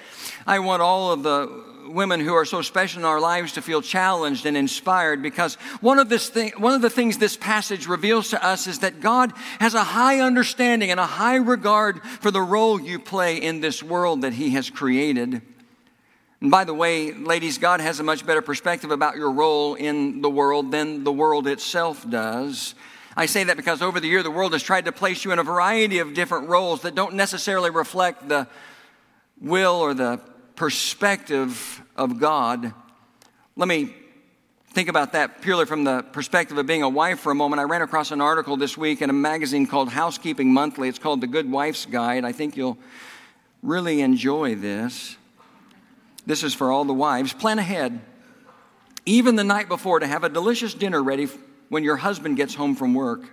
I 0.46 0.60
want 0.60 0.82
all 0.82 1.12
of 1.12 1.24
the 1.24 1.64
women 1.88 2.20
who 2.20 2.34
are 2.34 2.46
so 2.46 2.62
special 2.62 3.00
in 3.00 3.06
our 3.06 3.20
lives 3.20 3.54
to 3.54 3.62
feel 3.62 3.82
challenged 3.82 4.46
and 4.46 4.56
inspired 4.56 5.22
because 5.22 5.56
one 5.82 6.00
of, 6.00 6.10
this 6.10 6.30
thing, 6.30 6.52
one 6.58 6.74
of 6.74 6.82
the 6.82 6.90
things 6.90 7.18
this 7.18 7.38
passage 7.38 7.88
reveals 7.88 8.30
to 8.30 8.44
us 8.44 8.68
is 8.68 8.80
that 8.80 9.02
God 9.02 9.34
has 9.60 9.74
a 9.74 9.84
high 9.84 10.20
understanding 10.20 10.92
and 10.92 11.00
a 11.00 11.06
high 11.06 11.36
regard 11.36 12.02
for 12.04 12.32
the 12.32 12.42
role 12.42 12.80
you 12.80 13.00
play 13.00 13.38
in 13.38 13.60
this 13.60 13.84
world 13.84 14.22
that 14.22 14.34
He 14.34 14.52
has 14.52 14.70
created. 14.70 15.42
And 16.42 16.52
by 16.52 16.66
the 16.66 16.74
way, 16.74 17.14
ladies, 17.14 17.58
God 17.58 17.80
has 17.80 18.00
a 18.00 18.04
much 18.04 18.26
better 18.26 18.42
perspective 18.42 18.92
about 18.92 19.16
your 19.16 19.32
role 19.32 19.76
in 19.76 20.22
the 20.22 20.30
world 20.30 20.72
than 20.72 21.04
the 21.04 21.12
world 21.12 21.48
itself 21.48 22.10
does. 22.10 22.76
I 23.16 23.28
say 23.28 23.44
that 23.44 23.58
because 23.58 23.82
over 23.82 24.00
the 24.00 24.08
year, 24.08 24.24
the 24.24 24.32
world 24.32 24.54
has 24.54 24.64
tried 24.64 24.86
to 24.86 24.92
place 24.92 25.24
you 25.24 25.32
in 25.32 25.40
a 25.40 25.44
variety 25.44 26.00
of 26.00 26.14
different 26.14 26.50
roles 26.50 26.82
that 26.82 26.96
don't 26.96 27.14
necessarily 27.14 27.70
reflect 27.70 28.28
the 28.28 28.48
will 29.40 29.76
or 29.76 29.94
the 29.94 30.20
perspective 30.56 31.82
of 31.96 32.20
God. 32.20 32.74
Let 33.56 33.68
me 33.68 33.94
think 34.72 34.90
about 34.90 35.12
that 35.14 35.42
purely 35.42 35.66
from 35.66 35.84
the 35.84 36.02
perspective 36.02 36.58
of 36.58 36.66
being 36.66 36.82
a 36.82 36.90
wife 36.90 37.20
for 37.20 37.32
a 37.32 37.36
moment. 37.36 37.60
I 37.60 37.64
ran 37.64 37.84
across 37.84 38.12
an 38.12 38.22
article 38.22 38.58
this 38.58 38.76
week 38.76 39.04
in 39.04 39.10
a 39.12 39.14
magazine 39.14 39.68
called 39.68 39.90
Housekeeping 39.90 40.52
Monthly. 40.52 40.90
It's 40.90 40.98
called 40.98 41.22
The 41.22 41.28
Good 41.28 41.52
Wife's 41.52 41.86
Guide. 41.86 42.26
I 42.26 42.32
think 42.32 42.58
you'll 42.58 42.80
really 43.62 44.02
enjoy 44.02 44.56
this. 44.56 45.18
This 46.26 46.44
is 46.44 46.56
for 46.56 46.72
all 46.72 46.86
the 46.86 46.94
wives. 46.94 47.34
Plan 47.34 47.60
ahead, 47.60 48.00
even 49.06 49.36
the 49.36 49.44
night 49.44 49.68
before, 49.68 50.00
to 50.00 50.08
have 50.08 50.24
a 50.24 50.30
delicious 50.30 50.74
dinner 50.74 51.04
ready 51.04 51.28
when 51.74 51.84
your 51.84 51.98
husband 51.98 52.38
gets 52.38 52.56
home 52.56 52.76
from 52.76 52.94
work. 52.94 53.24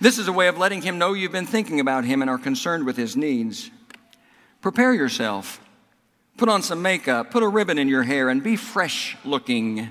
This 0.00 0.18
is 0.18 0.26
a 0.26 0.32
way 0.32 0.48
of 0.48 0.58
letting 0.58 0.82
him 0.82 0.98
know 0.98 1.12
you've 1.12 1.30
been 1.30 1.46
thinking 1.46 1.78
about 1.78 2.04
him 2.04 2.22
and 2.22 2.30
are 2.30 2.38
concerned 2.38 2.86
with 2.86 2.96
his 2.96 3.16
needs. 3.16 3.70
Prepare 4.60 4.94
yourself. 4.94 5.60
Put 6.36 6.48
on 6.48 6.62
some 6.62 6.82
makeup, 6.82 7.30
put 7.30 7.42
a 7.42 7.48
ribbon 7.48 7.78
in 7.78 7.88
your 7.88 8.04
hair, 8.04 8.28
and 8.28 8.42
be 8.42 8.56
fresh 8.56 9.16
looking. 9.24 9.90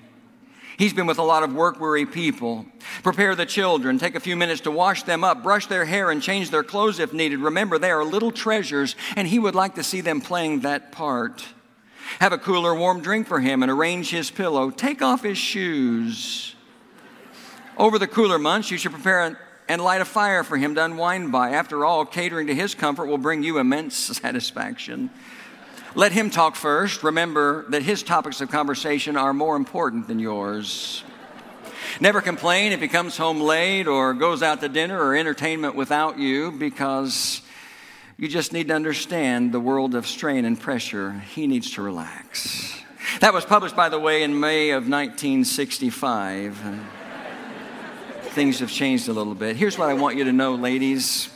He's 0.77 0.93
been 0.93 1.07
with 1.07 1.17
a 1.17 1.23
lot 1.23 1.43
of 1.43 1.53
work 1.53 1.79
weary 1.79 2.05
people. 2.05 2.65
Prepare 3.03 3.35
the 3.35 3.45
children. 3.45 3.97
Take 3.97 4.15
a 4.15 4.19
few 4.19 4.35
minutes 4.35 4.61
to 4.61 4.71
wash 4.71 5.03
them 5.03 5.23
up, 5.23 5.43
brush 5.43 5.67
their 5.67 5.85
hair, 5.85 6.09
and 6.09 6.21
change 6.21 6.49
their 6.49 6.63
clothes 6.63 6.99
if 6.99 7.13
needed. 7.13 7.39
Remember, 7.39 7.77
they 7.77 7.91
are 7.91 8.03
little 8.03 8.31
treasures, 8.31 8.95
and 9.15 9.27
he 9.27 9.39
would 9.39 9.55
like 9.55 9.75
to 9.75 9.83
see 9.83 10.01
them 10.01 10.21
playing 10.21 10.61
that 10.61 10.91
part. 10.91 11.45
Have 12.19 12.33
a 12.33 12.37
cooler, 12.37 12.73
warm 12.73 13.01
drink 13.01 13.27
for 13.27 13.39
him 13.39 13.61
and 13.61 13.71
arrange 13.71 14.09
his 14.09 14.31
pillow. 14.31 14.71
Take 14.71 15.01
off 15.01 15.23
his 15.23 15.37
shoes. 15.37 16.55
Over 17.77 17.99
the 17.99 18.07
cooler 18.07 18.39
months, 18.39 18.71
you 18.71 18.77
should 18.79 18.91
prepare 18.91 19.37
and 19.69 19.81
light 19.81 20.01
a 20.01 20.05
fire 20.05 20.43
for 20.43 20.57
him 20.57 20.73
to 20.73 20.83
unwind 20.83 21.31
by. 21.31 21.51
After 21.51 21.85
all, 21.85 22.05
catering 22.05 22.47
to 22.47 22.55
his 22.55 22.73
comfort 22.73 23.05
will 23.05 23.19
bring 23.19 23.43
you 23.43 23.59
immense 23.59 23.95
satisfaction. 24.21 25.11
Let 25.93 26.11
him 26.11 26.31
talk 26.31 26.55
first. 26.55 27.03
Remember 27.03 27.65
that 27.69 27.83
his 27.83 28.01
topics 28.01 28.41
of 28.41 28.49
conversation 28.49 29.15
are 29.15 29.31
more 29.31 29.55
important 29.55 30.07
than 30.07 30.17
yours. 30.17 31.03
Never 32.01 32.19
complain 32.19 32.71
if 32.71 32.81
he 32.81 32.87
comes 32.87 33.15
home 33.15 33.39
late 33.39 33.87
or 33.87 34.15
goes 34.15 34.41
out 34.41 34.59
to 34.61 34.69
dinner 34.69 34.99
or 34.99 35.15
entertainment 35.15 35.75
without 35.75 36.17
you 36.17 36.51
because 36.51 37.41
you 38.17 38.27
just 38.27 38.53
need 38.53 38.69
to 38.69 38.73
understand 38.73 39.51
the 39.51 39.59
world 39.59 39.93
of 39.93 40.07
strain 40.07 40.45
and 40.45 40.59
pressure. 40.59 41.11
He 41.11 41.45
needs 41.45 41.71
to 41.71 41.83
relax. 41.83 42.75
That 43.19 43.33
was 43.33 43.45
published, 43.45 43.75
by 43.75 43.89
the 43.89 43.99
way, 43.99 44.23
in 44.23 44.39
May 44.39 44.71
of 44.71 44.89
1965 44.89 46.96
things 48.37 48.59
have 48.59 48.71
changed 48.71 49.09
a 49.09 49.13
little 49.13 49.33
bit. 49.33 49.55
Here's 49.55 49.79
what 49.79 49.89
I 49.89 49.95
want 49.95 50.15
you 50.15 50.25
to 50.25 50.31
know, 50.31 50.53
ladies. 50.53 51.27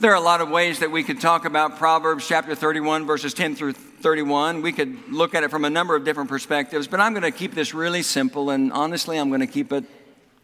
There 0.00 0.10
are 0.10 0.16
a 0.16 0.20
lot 0.20 0.40
of 0.40 0.50
ways 0.50 0.80
that 0.80 0.90
we 0.90 1.04
could 1.04 1.20
talk 1.20 1.44
about 1.44 1.78
Proverbs 1.78 2.26
chapter 2.26 2.56
31, 2.56 3.06
verses 3.06 3.32
10 3.32 3.54
through 3.54 3.74
31. 3.74 4.60
We 4.62 4.72
could 4.72 5.12
look 5.12 5.36
at 5.36 5.44
it 5.44 5.52
from 5.52 5.64
a 5.64 5.70
number 5.70 5.94
of 5.94 6.04
different 6.04 6.28
perspectives, 6.28 6.88
but 6.88 6.98
I'm 6.98 7.12
going 7.12 7.22
to 7.22 7.30
keep 7.30 7.54
this 7.54 7.74
really 7.74 8.02
simple, 8.02 8.50
and 8.50 8.72
honestly, 8.72 9.16
I'm 9.16 9.28
going 9.28 9.42
to 9.42 9.46
keep 9.46 9.72
it 9.72 9.84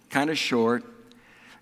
kind 0.08 0.30
of 0.30 0.38
short 0.38 0.84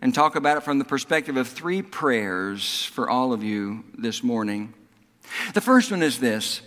and 0.02 0.14
talk 0.14 0.36
about 0.36 0.58
it 0.58 0.64
from 0.64 0.78
the 0.78 0.84
perspective 0.84 1.38
of 1.38 1.48
three 1.48 1.80
prayers 1.80 2.84
for 2.84 3.08
all 3.08 3.32
of 3.32 3.42
you 3.42 3.84
this 3.96 4.22
morning. 4.22 4.74
The 5.54 5.62
first 5.62 5.90
one 5.90 6.02
is 6.02 6.20
this 6.20 6.60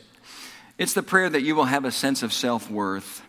it's 0.80 0.94
the 0.94 1.04
prayer 1.04 1.30
that 1.30 1.44
you 1.44 1.56
will 1.56 1.66
have 1.66 1.86
a 1.86 1.92
sense 1.92 2.24
of 2.24 2.34
self 2.34 2.72
worth. 2.72 3.21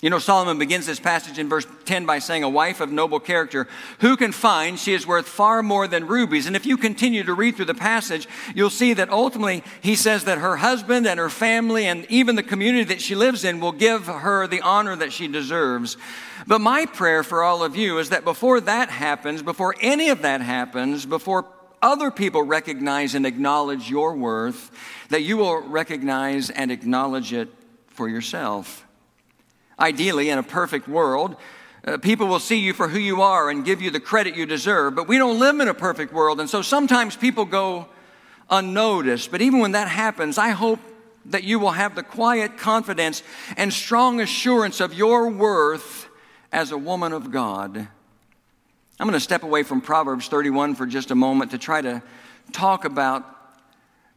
You 0.00 0.10
know, 0.10 0.20
Solomon 0.20 0.60
begins 0.60 0.86
this 0.86 1.00
passage 1.00 1.40
in 1.40 1.48
verse 1.48 1.66
10 1.84 2.06
by 2.06 2.20
saying, 2.20 2.44
A 2.44 2.48
wife 2.48 2.80
of 2.80 2.92
noble 2.92 3.18
character, 3.18 3.66
who 3.98 4.16
can 4.16 4.30
find 4.30 4.78
she 4.78 4.94
is 4.94 5.08
worth 5.08 5.26
far 5.26 5.60
more 5.60 5.88
than 5.88 6.06
rubies? 6.06 6.46
And 6.46 6.54
if 6.54 6.66
you 6.66 6.76
continue 6.76 7.24
to 7.24 7.34
read 7.34 7.56
through 7.56 7.64
the 7.64 7.74
passage, 7.74 8.28
you'll 8.54 8.70
see 8.70 8.94
that 8.94 9.10
ultimately 9.10 9.64
he 9.80 9.96
says 9.96 10.22
that 10.24 10.38
her 10.38 10.58
husband 10.58 11.08
and 11.08 11.18
her 11.18 11.28
family 11.28 11.86
and 11.86 12.06
even 12.08 12.36
the 12.36 12.44
community 12.44 12.84
that 12.84 13.00
she 13.00 13.16
lives 13.16 13.42
in 13.42 13.58
will 13.58 13.72
give 13.72 14.06
her 14.06 14.46
the 14.46 14.60
honor 14.60 14.94
that 14.94 15.12
she 15.12 15.26
deserves. 15.26 15.96
But 16.46 16.60
my 16.60 16.86
prayer 16.86 17.24
for 17.24 17.42
all 17.42 17.64
of 17.64 17.74
you 17.74 17.98
is 17.98 18.10
that 18.10 18.22
before 18.22 18.60
that 18.60 18.90
happens, 18.90 19.42
before 19.42 19.74
any 19.80 20.10
of 20.10 20.22
that 20.22 20.42
happens, 20.42 21.06
before 21.06 21.44
other 21.82 22.12
people 22.12 22.44
recognize 22.44 23.16
and 23.16 23.26
acknowledge 23.26 23.90
your 23.90 24.14
worth, 24.14 24.70
that 25.08 25.22
you 25.22 25.38
will 25.38 25.60
recognize 25.60 26.50
and 26.50 26.70
acknowledge 26.70 27.32
it 27.32 27.48
for 27.88 28.08
yourself. 28.08 28.84
Ideally, 29.78 30.30
in 30.30 30.38
a 30.38 30.42
perfect 30.42 30.88
world, 30.88 31.36
uh, 31.84 31.98
people 31.98 32.26
will 32.26 32.40
see 32.40 32.58
you 32.58 32.72
for 32.72 32.88
who 32.88 32.98
you 32.98 33.22
are 33.22 33.48
and 33.48 33.64
give 33.64 33.80
you 33.80 33.90
the 33.90 34.00
credit 34.00 34.36
you 34.36 34.46
deserve. 34.46 34.94
But 34.94 35.08
we 35.08 35.18
don't 35.18 35.38
live 35.38 35.60
in 35.60 35.68
a 35.68 35.74
perfect 35.74 36.12
world, 36.12 36.40
and 36.40 36.50
so 36.50 36.62
sometimes 36.62 37.16
people 37.16 37.44
go 37.44 37.88
unnoticed. 38.50 39.30
But 39.30 39.42
even 39.42 39.60
when 39.60 39.72
that 39.72 39.88
happens, 39.88 40.38
I 40.38 40.50
hope 40.50 40.80
that 41.26 41.44
you 41.44 41.58
will 41.58 41.72
have 41.72 41.94
the 41.94 42.02
quiet 42.02 42.58
confidence 42.58 43.22
and 43.56 43.72
strong 43.72 44.20
assurance 44.20 44.80
of 44.80 44.94
your 44.94 45.28
worth 45.30 46.08
as 46.52 46.72
a 46.72 46.78
woman 46.78 47.12
of 47.12 47.30
God. 47.30 47.76
I'm 49.00 49.06
going 49.06 49.12
to 49.12 49.20
step 49.20 49.44
away 49.44 49.62
from 49.62 49.80
Proverbs 49.80 50.26
31 50.28 50.74
for 50.74 50.86
just 50.86 51.10
a 51.10 51.14
moment 51.14 51.52
to 51.52 51.58
try 51.58 51.80
to 51.80 52.02
talk 52.52 52.84
about 52.84 53.24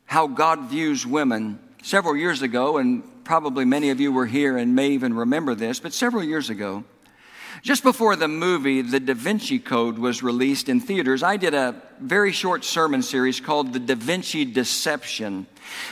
how 0.05 0.27
God 0.27 0.69
views 0.69 1.05
women. 1.05 1.59
Several 1.83 2.15
years 2.15 2.41
ago, 2.41 2.77
and 2.77 3.03
probably 3.31 3.63
many 3.63 3.89
of 3.91 4.01
you 4.01 4.11
were 4.11 4.25
here 4.25 4.57
and 4.57 4.75
may 4.75 4.89
even 4.89 5.13
remember 5.13 5.55
this, 5.55 5.79
but 5.79 5.93
several 5.93 6.21
years 6.21 6.49
ago, 6.49 6.83
just 7.61 7.81
before 7.81 8.17
the 8.17 8.27
movie 8.27 8.81
The 8.81 8.99
Da 8.99 9.13
Vinci 9.13 9.57
Code 9.57 9.97
was 9.97 10.21
released 10.21 10.67
in 10.67 10.81
theaters, 10.81 11.23
I 11.23 11.37
did 11.37 11.53
a 11.53 11.81
very 12.01 12.33
short 12.33 12.65
sermon 12.65 13.01
series 13.01 13.39
called 13.39 13.71
The 13.71 13.79
Da 13.79 13.95
Vinci 13.95 14.43
Deception. 14.43 15.47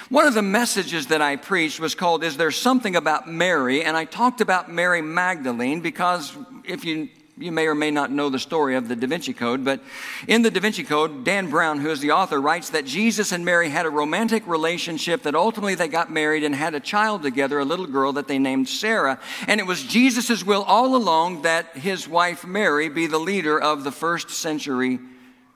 One 0.10 0.28
of 0.28 0.34
the 0.34 0.42
messages 0.42 1.08
that 1.08 1.22
I 1.22 1.38
preached 1.38 1.80
was 1.80 1.96
called 1.96 2.26
Is 2.26 2.36
There 2.36 2.52
Something 2.52 2.98
About 2.98 3.26
Mary? 3.26 3.86
And 3.86 3.96
I 3.96 4.04
talked 4.04 4.42
about 4.42 4.70
Mary 4.70 5.02
Magdalene 5.02 5.80
because 5.80 6.36
if 6.66 6.84
you 6.84 7.08
you 7.40 7.54
may 7.54 7.68
or 7.68 7.76
may 7.76 7.90
not 7.90 8.12
know 8.12 8.30
the 8.30 8.38
story 8.38 8.76
of 8.76 8.90
the 8.90 8.96
Da 8.98 9.08
Vinci 9.08 9.34
Code, 9.34 9.64
but 9.64 9.80
in 10.28 10.42
the 10.42 10.52
Da 10.52 10.60
Vinci 10.60 10.84
Code, 10.84 11.24
Dan 11.24 11.50
Brown, 11.50 11.80
who 11.80 11.90
is 11.90 12.02
the 12.02 12.12
author, 12.12 12.42
writes 12.42 12.72
that 12.72 12.86
Jesus 12.86 13.32
and 13.32 13.46
Mary 13.46 13.70
had 13.70 13.86
a 13.86 13.90
romantic 13.90 14.46
relationship, 14.46 15.24
that 15.24 15.36
ultimately 15.36 15.74
they 15.74 15.88
got 15.88 16.12
married 16.12 16.44
and 16.44 16.54
had 16.54 16.76
a 16.76 16.82
child 16.82 17.24
together, 17.24 17.60
a 17.60 17.66
little 17.66 17.88
girl 17.88 18.12
that 18.14 18.28
they 18.28 18.40
named 18.40 18.68
Sarah. 18.68 19.20
And 19.48 19.62
it 19.62 19.66
was 19.66 19.84
Jesus' 19.84 20.44
will 20.44 20.64
all 20.64 20.98
along 20.98 21.44
that 21.44 21.78
his 21.78 22.10
wife 22.10 22.46
Mary 22.46 22.90
be 22.90 23.08
the 23.08 23.20
leader 23.20 23.60
of 23.60 23.86
the 23.86 23.92
first 23.92 24.30
century 24.30 25.00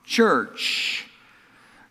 church. 0.04 1.06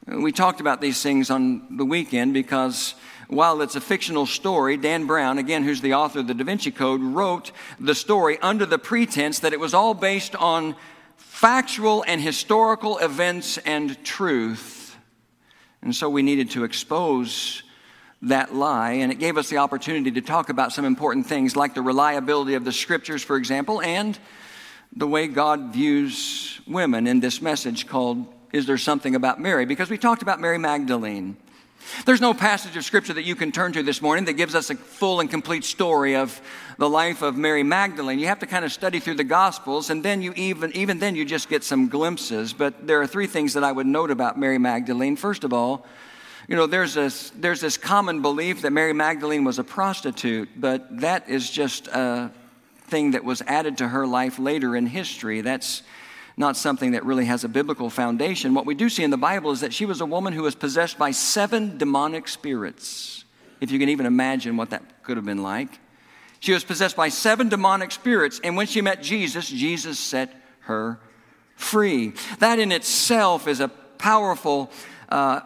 We 0.08 0.32
talked 0.32 0.60
about 0.60 0.82
these 0.82 1.02
things 1.02 1.30
on 1.30 1.78
the 1.78 1.86
weekend 1.86 2.34
because 2.34 2.96
while 3.34 3.62
it's 3.62 3.76
a 3.76 3.82
fictional 3.82 4.26
story, 4.26 4.78
Dan 4.78 5.06
Brown, 5.06 5.38
again, 5.38 5.64
who's 5.64 5.82
the 5.82 5.94
author 5.94 6.20
of 6.20 6.28
the 6.28 6.34
Da 6.34 6.44
Vinci 6.44 6.72
Code, 6.72 7.02
wrote 7.02 7.52
the 7.80 7.96
story 7.96 8.38
under 8.42 8.66
the 8.66 8.78
pretense 8.78 9.40
that 9.40 9.54
it 9.54 9.60
was 9.60 9.74
all 9.74 9.94
based 9.94 10.36
on 10.36 10.76
factual 11.18 12.04
and 12.08 12.22
historical 12.22 12.98
events 13.00 13.58
and 13.60 14.02
truth. 14.04 14.98
And 15.82 15.96
so 15.96 16.10
we 16.10 16.22
needed 16.22 16.52
to 16.52 16.64
expose 16.64 17.64
that 18.22 18.56
lie, 18.56 18.92
and 18.92 19.12
it 19.12 19.20
gave 19.20 19.38
us 19.38 19.50
the 19.50 19.58
opportunity 19.58 20.12
to 20.12 20.22
talk 20.22 20.48
about 20.50 20.72
some 20.72 20.86
important 20.86 21.28
things 21.28 21.56
like 21.58 21.74
the 21.74 21.82
reliability 21.82 22.54
of 22.54 22.64
the 22.64 22.72
scriptures, 22.72 23.22
for 23.22 23.36
example, 23.36 23.82
and 23.82 24.18
the 24.96 25.08
way 25.08 25.28
God 25.28 25.74
views 25.74 26.62
women 26.66 27.06
in 27.08 27.20
this 27.20 27.42
message 27.42 27.86
called 27.88 28.26
Is 28.54 28.66
There 28.66 28.78
Something 28.78 29.16
About 29.16 29.42
Mary? 29.42 29.66
Because 29.66 29.90
we 29.90 29.98
talked 29.98 30.22
about 30.22 30.40
Mary 30.40 30.58
Magdalene. 30.58 31.36
There's 32.06 32.22
no 32.22 32.34
passage 32.34 32.76
of 32.76 32.84
scripture 32.84 33.14
that 33.14 33.24
you 33.24 33.36
can 33.36 33.52
turn 33.52 33.74
to 33.74 33.84
this 33.84 34.02
morning 34.02 34.26
that 34.26 34.34
gives 34.34 34.56
us 34.56 34.70
a 34.70 34.76
full 34.76 35.20
and 35.20 35.30
complete 35.30 35.64
story 35.64 36.16
of 36.16 36.42
the 36.78 36.90
life 36.90 37.22
of 37.22 37.38
Mary 37.38 37.64
Magdalene. 37.64 38.20
You 38.20 38.28
have 38.28 38.40
to 38.40 38.46
kind 38.46 38.66
of 38.66 38.72
study 38.72 39.00
through 39.00 39.16
the 39.16 39.24
gospels 39.24 39.90
and 39.90 40.04
then 40.04 40.22
you 40.22 40.34
even 40.36 40.72
even 40.76 41.00
then 41.00 41.16
you 41.16 41.26
just 41.26 41.50
get 41.50 41.64
some 41.64 41.88
glimpses, 41.88 42.54
but 42.54 42.88
there 42.88 43.02
are 43.02 43.08
three 43.08 43.28
things 43.28 43.54
that 43.54 43.64
I 43.64 43.72
would 43.72 43.88
note 43.88 44.12
about 44.12 44.38
Mary 44.40 44.58
Magdalene. 44.58 45.16
First 45.16 45.44
of 45.44 45.54
all, 45.54 45.86
you 46.48 46.58
know, 46.58 46.68
there's 46.68 46.94
this, 46.94 47.32
there's 47.36 47.62
this 47.62 47.78
common 47.78 48.22
belief 48.22 48.64
that 48.64 48.72
Mary 48.72 48.94
Magdalene 48.94 49.46
was 49.46 49.60
a 49.60 49.64
prostitute, 49.64 50.50
but 50.58 51.00
that 51.00 51.30
is 51.30 51.50
just 51.50 51.88
a 51.88 52.32
thing 52.88 53.12
that 53.12 53.24
was 53.24 53.42
added 53.44 53.78
to 53.78 53.88
her 53.88 54.06
life 54.06 54.40
later 54.40 54.76
in 54.76 54.86
history. 54.86 55.40
That's 55.40 55.84
not 56.36 56.58
something 56.58 56.92
that 56.92 57.06
really 57.06 57.26
has 57.26 57.44
a 57.44 57.50
biblical 57.50 57.90
foundation. 57.90 58.54
What 58.54 58.66
we 58.66 58.76
do 58.76 58.90
see 58.90 59.04
in 59.04 59.12
the 59.12 59.18
Bible 59.18 59.52
is 59.52 59.62
that 59.62 59.74
she 59.74 59.86
was 59.86 60.02
a 60.02 60.06
woman 60.06 60.34
who 60.34 60.44
was 60.44 60.56
possessed 60.56 60.98
by 60.98 61.12
seven 61.12 61.78
demonic 61.78 62.28
spirits, 62.28 63.26
if 63.62 63.72
you 63.72 63.80
can 63.80 63.90
even 63.90 64.06
imagine 64.06 64.58
what 64.58 64.72
that 64.72 65.04
could 65.04 65.18
have 65.18 65.26
been 65.26 65.44
like. 65.44 65.80
She 66.40 66.52
was 66.52 66.64
possessed 66.64 66.96
by 66.96 67.10
seven 67.10 67.50
demonic 67.50 67.92
spirits, 67.92 68.42
and 68.44 68.58
when 68.58 68.68
she 68.68 68.82
met 68.82 69.02
Jesus, 69.02 69.48
Jesus 69.48 70.00
set 70.00 70.34
her 70.62 71.00
free. 71.56 72.14
That 72.40 72.60
in 72.60 72.72
itself 72.72 73.48
is 73.48 73.60
a 73.60 73.68
powerful 73.68 74.72
uh, 75.10 75.42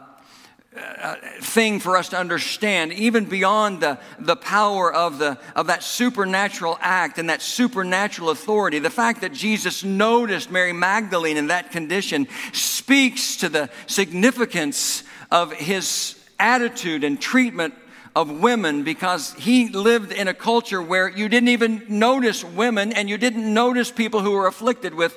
thing 1.41 1.79
for 1.79 1.97
us 1.97 2.09
to 2.09 2.17
understand, 2.17 2.93
even 2.93 3.25
beyond 3.25 3.81
the, 3.81 3.99
the 4.19 4.35
power 4.35 4.93
of, 4.93 5.19
the, 5.19 5.37
of 5.55 5.67
that 5.67 5.83
supernatural 5.83 6.77
act 6.81 7.17
and 7.17 7.29
that 7.29 7.41
supernatural 7.41 8.29
authority. 8.29 8.79
The 8.79 8.89
fact 8.89 9.21
that 9.21 9.33
Jesus 9.33 9.83
noticed 9.83 10.51
Mary 10.51 10.73
Magdalene 10.73 11.37
in 11.37 11.47
that 11.47 11.71
condition 11.71 12.27
speaks 12.53 13.37
to 13.37 13.49
the 13.49 13.69
significance 13.87 15.03
of 15.31 15.51
his 15.53 16.15
attitude 16.39 17.03
and 17.03 17.19
treatment 17.19 17.73
of 18.15 18.31
women 18.41 18.83
because 18.83 19.33
he 19.33 19.69
lived 19.69 20.11
in 20.11 20.27
a 20.27 20.33
culture 20.33 20.81
where 20.81 21.07
you 21.07 21.29
didn't 21.29 21.49
even 21.49 21.85
notice 21.87 22.43
women 22.43 22.91
and 22.91 23.07
you 23.07 23.17
didn't 23.17 23.53
notice 23.53 23.91
people 23.91 24.21
who 24.21 24.31
were 24.31 24.47
afflicted 24.47 24.93
with 24.93 25.15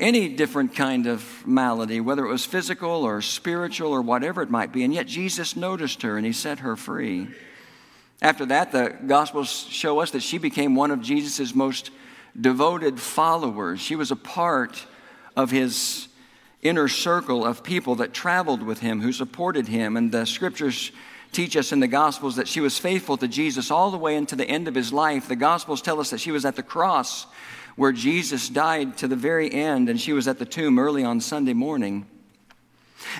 any 0.00 0.28
different 0.28 0.74
kind 0.74 1.06
of 1.06 1.46
malady, 1.46 2.00
whether 2.00 2.24
it 2.24 2.30
was 2.30 2.44
physical 2.44 3.04
or 3.04 3.20
spiritual 3.20 3.90
or 3.90 4.00
whatever 4.00 4.42
it 4.42 4.50
might 4.50 4.72
be. 4.72 4.84
And 4.84 4.94
yet 4.94 5.06
Jesus 5.06 5.56
noticed 5.56 6.02
her 6.02 6.16
and 6.16 6.24
he 6.24 6.32
set 6.32 6.60
her 6.60 6.76
free. 6.76 7.28
After 8.22 8.46
that, 8.46 8.72
the 8.72 8.96
Gospels 9.06 9.50
show 9.50 10.00
us 10.00 10.10
that 10.12 10.22
she 10.22 10.38
became 10.38 10.74
one 10.74 10.90
of 10.90 11.00
Jesus' 11.00 11.54
most 11.54 11.90
devoted 12.40 13.00
followers. 13.00 13.80
She 13.80 13.96
was 13.96 14.10
a 14.10 14.16
part 14.16 14.84
of 15.36 15.50
his 15.50 16.08
inner 16.62 16.88
circle 16.88 17.44
of 17.44 17.62
people 17.62 17.96
that 17.96 18.12
traveled 18.12 18.62
with 18.62 18.80
him, 18.80 19.00
who 19.00 19.12
supported 19.12 19.68
him. 19.68 19.96
And 19.96 20.10
the 20.10 20.26
scriptures 20.26 20.90
teach 21.30 21.56
us 21.56 21.72
in 21.72 21.80
the 21.80 21.86
Gospels 21.88 22.36
that 22.36 22.48
she 22.48 22.60
was 22.60 22.78
faithful 22.78 23.16
to 23.16 23.28
Jesus 23.28 23.70
all 23.70 23.90
the 23.90 23.98
way 23.98 24.16
into 24.16 24.34
the 24.34 24.48
end 24.48 24.66
of 24.66 24.74
his 24.74 24.92
life. 24.92 25.28
The 25.28 25.36
Gospels 25.36 25.82
tell 25.82 26.00
us 26.00 26.10
that 26.10 26.20
she 26.20 26.32
was 26.32 26.44
at 26.44 26.56
the 26.56 26.62
cross 26.62 27.26
where 27.78 27.92
Jesus 27.92 28.48
died 28.48 28.96
to 28.98 29.06
the 29.06 29.14
very 29.14 29.52
end, 29.52 29.88
and 29.88 30.00
she 30.00 30.12
was 30.12 30.26
at 30.26 30.40
the 30.40 30.44
tomb 30.44 30.80
early 30.80 31.04
on 31.04 31.20
Sunday 31.20 31.52
morning. 31.52 32.06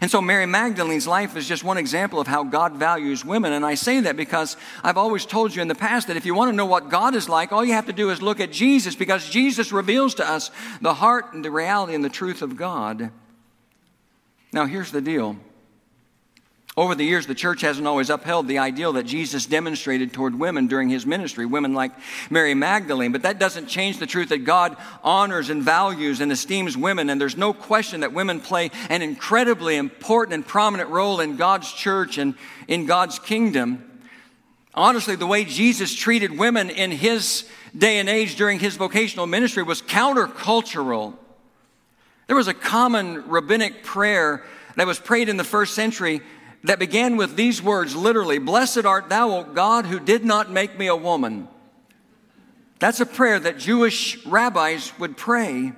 And 0.00 0.10
so, 0.10 0.20
Mary 0.20 0.46
Magdalene's 0.46 1.06
life 1.06 1.36
is 1.36 1.46
just 1.46 1.62
one 1.62 1.78
example 1.78 2.18
of 2.18 2.26
how 2.26 2.42
God 2.42 2.74
values 2.74 3.24
women. 3.24 3.52
And 3.52 3.64
I 3.64 3.76
say 3.76 4.00
that 4.00 4.16
because 4.16 4.56
I've 4.82 4.98
always 4.98 5.24
told 5.24 5.54
you 5.54 5.62
in 5.62 5.68
the 5.68 5.76
past 5.76 6.08
that 6.08 6.16
if 6.16 6.26
you 6.26 6.34
want 6.34 6.50
to 6.50 6.56
know 6.56 6.66
what 6.66 6.88
God 6.88 7.14
is 7.14 7.28
like, 7.28 7.52
all 7.52 7.64
you 7.64 7.74
have 7.74 7.86
to 7.86 7.92
do 7.92 8.10
is 8.10 8.20
look 8.20 8.40
at 8.40 8.50
Jesus 8.50 8.96
because 8.96 9.30
Jesus 9.30 9.70
reveals 9.70 10.16
to 10.16 10.28
us 10.28 10.50
the 10.82 10.94
heart 10.94 11.32
and 11.34 11.44
the 11.44 11.52
reality 11.52 11.94
and 11.94 12.04
the 12.04 12.08
truth 12.08 12.42
of 12.42 12.56
God. 12.56 13.12
Now, 14.52 14.66
here's 14.66 14.90
the 14.90 15.00
deal 15.00 15.36
over 16.78 16.94
the 16.94 17.04
years, 17.04 17.26
the 17.26 17.34
church 17.34 17.62
hasn't 17.62 17.88
always 17.88 18.08
upheld 18.08 18.46
the 18.46 18.58
ideal 18.58 18.92
that 18.92 19.02
Jesus 19.02 19.46
demonstrated 19.46 20.12
toward 20.12 20.38
women 20.38 20.68
during 20.68 20.88
his 20.88 21.04
ministry, 21.04 21.44
women 21.44 21.74
like 21.74 21.90
Mary 22.30 22.54
Magdalene. 22.54 23.10
But 23.10 23.22
that 23.22 23.40
doesn't 23.40 23.66
change 23.66 23.98
the 23.98 24.06
truth 24.06 24.28
that 24.28 24.44
God 24.44 24.76
honors 25.02 25.50
and 25.50 25.60
values 25.60 26.20
and 26.20 26.30
esteems 26.30 26.76
women. 26.76 27.10
And 27.10 27.20
there's 27.20 27.36
no 27.36 27.52
question 27.52 28.00
that 28.00 28.12
women 28.12 28.40
play 28.40 28.70
an 28.90 29.02
incredibly 29.02 29.74
important 29.74 30.34
and 30.34 30.46
prominent 30.46 30.88
role 30.88 31.18
in 31.18 31.34
God's 31.34 31.72
church 31.72 32.16
and 32.16 32.36
in 32.68 32.86
God's 32.86 33.18
kingdom. 33.18 34.00
Honestly, 34.72 35.16
the 35.16 35.26
way 35.26 35.44
Jesus 35.44 35.92
treated 35.92 36.38
women 36.38 36.70
in 36.70 36.92
his 36.92 37.44
day 37.76 37.98
and 37.98 38.08
age 38.08 38.36
during 38.36 38.60
his 38.60 38.76
vocational 38.76 39.26
ministry 39.26 39.64
was 39.64 39.82
countercultural. 39.82 41.14
There 42.28 42.36
was 42.36 42.46
a 42.46 42.54
common 42.54 43.28
rabbinic 43.28 43.82
prayer 43.82 44.44
that 44.76 44.86
was 44.86 45.00
prayed 45.00 45.28
in 45.28 45.36
the 45.38 45.42
first 45.42 45.74
century 45.74 46.22
that 46.64 46.78
began 46.78 47.16
with 47.16 47.36
these 47.36 47.62
words 47.62 47.94
literally 47.94 48.38
Blessed 48.38 48.84
art 48.84 49.08
thou, 49.08 49.30
O 49.30 49.44
God, 49.44 49.86
who 49.86 50.00
did 50.00 50.24
not 50.24 50.50
make 50.50 50.78
me 50.78 50.86
a 50.86 50.96
woman. 50.96 51.48
That's 52.78 53.00
a 53.00 53.06
prayer 53.06 53.38
that 53.40 53.58
Jewish 53.58 54.24
rabbis 54.24 54.92
would 54.98 55.16
pray. 55.16 55.72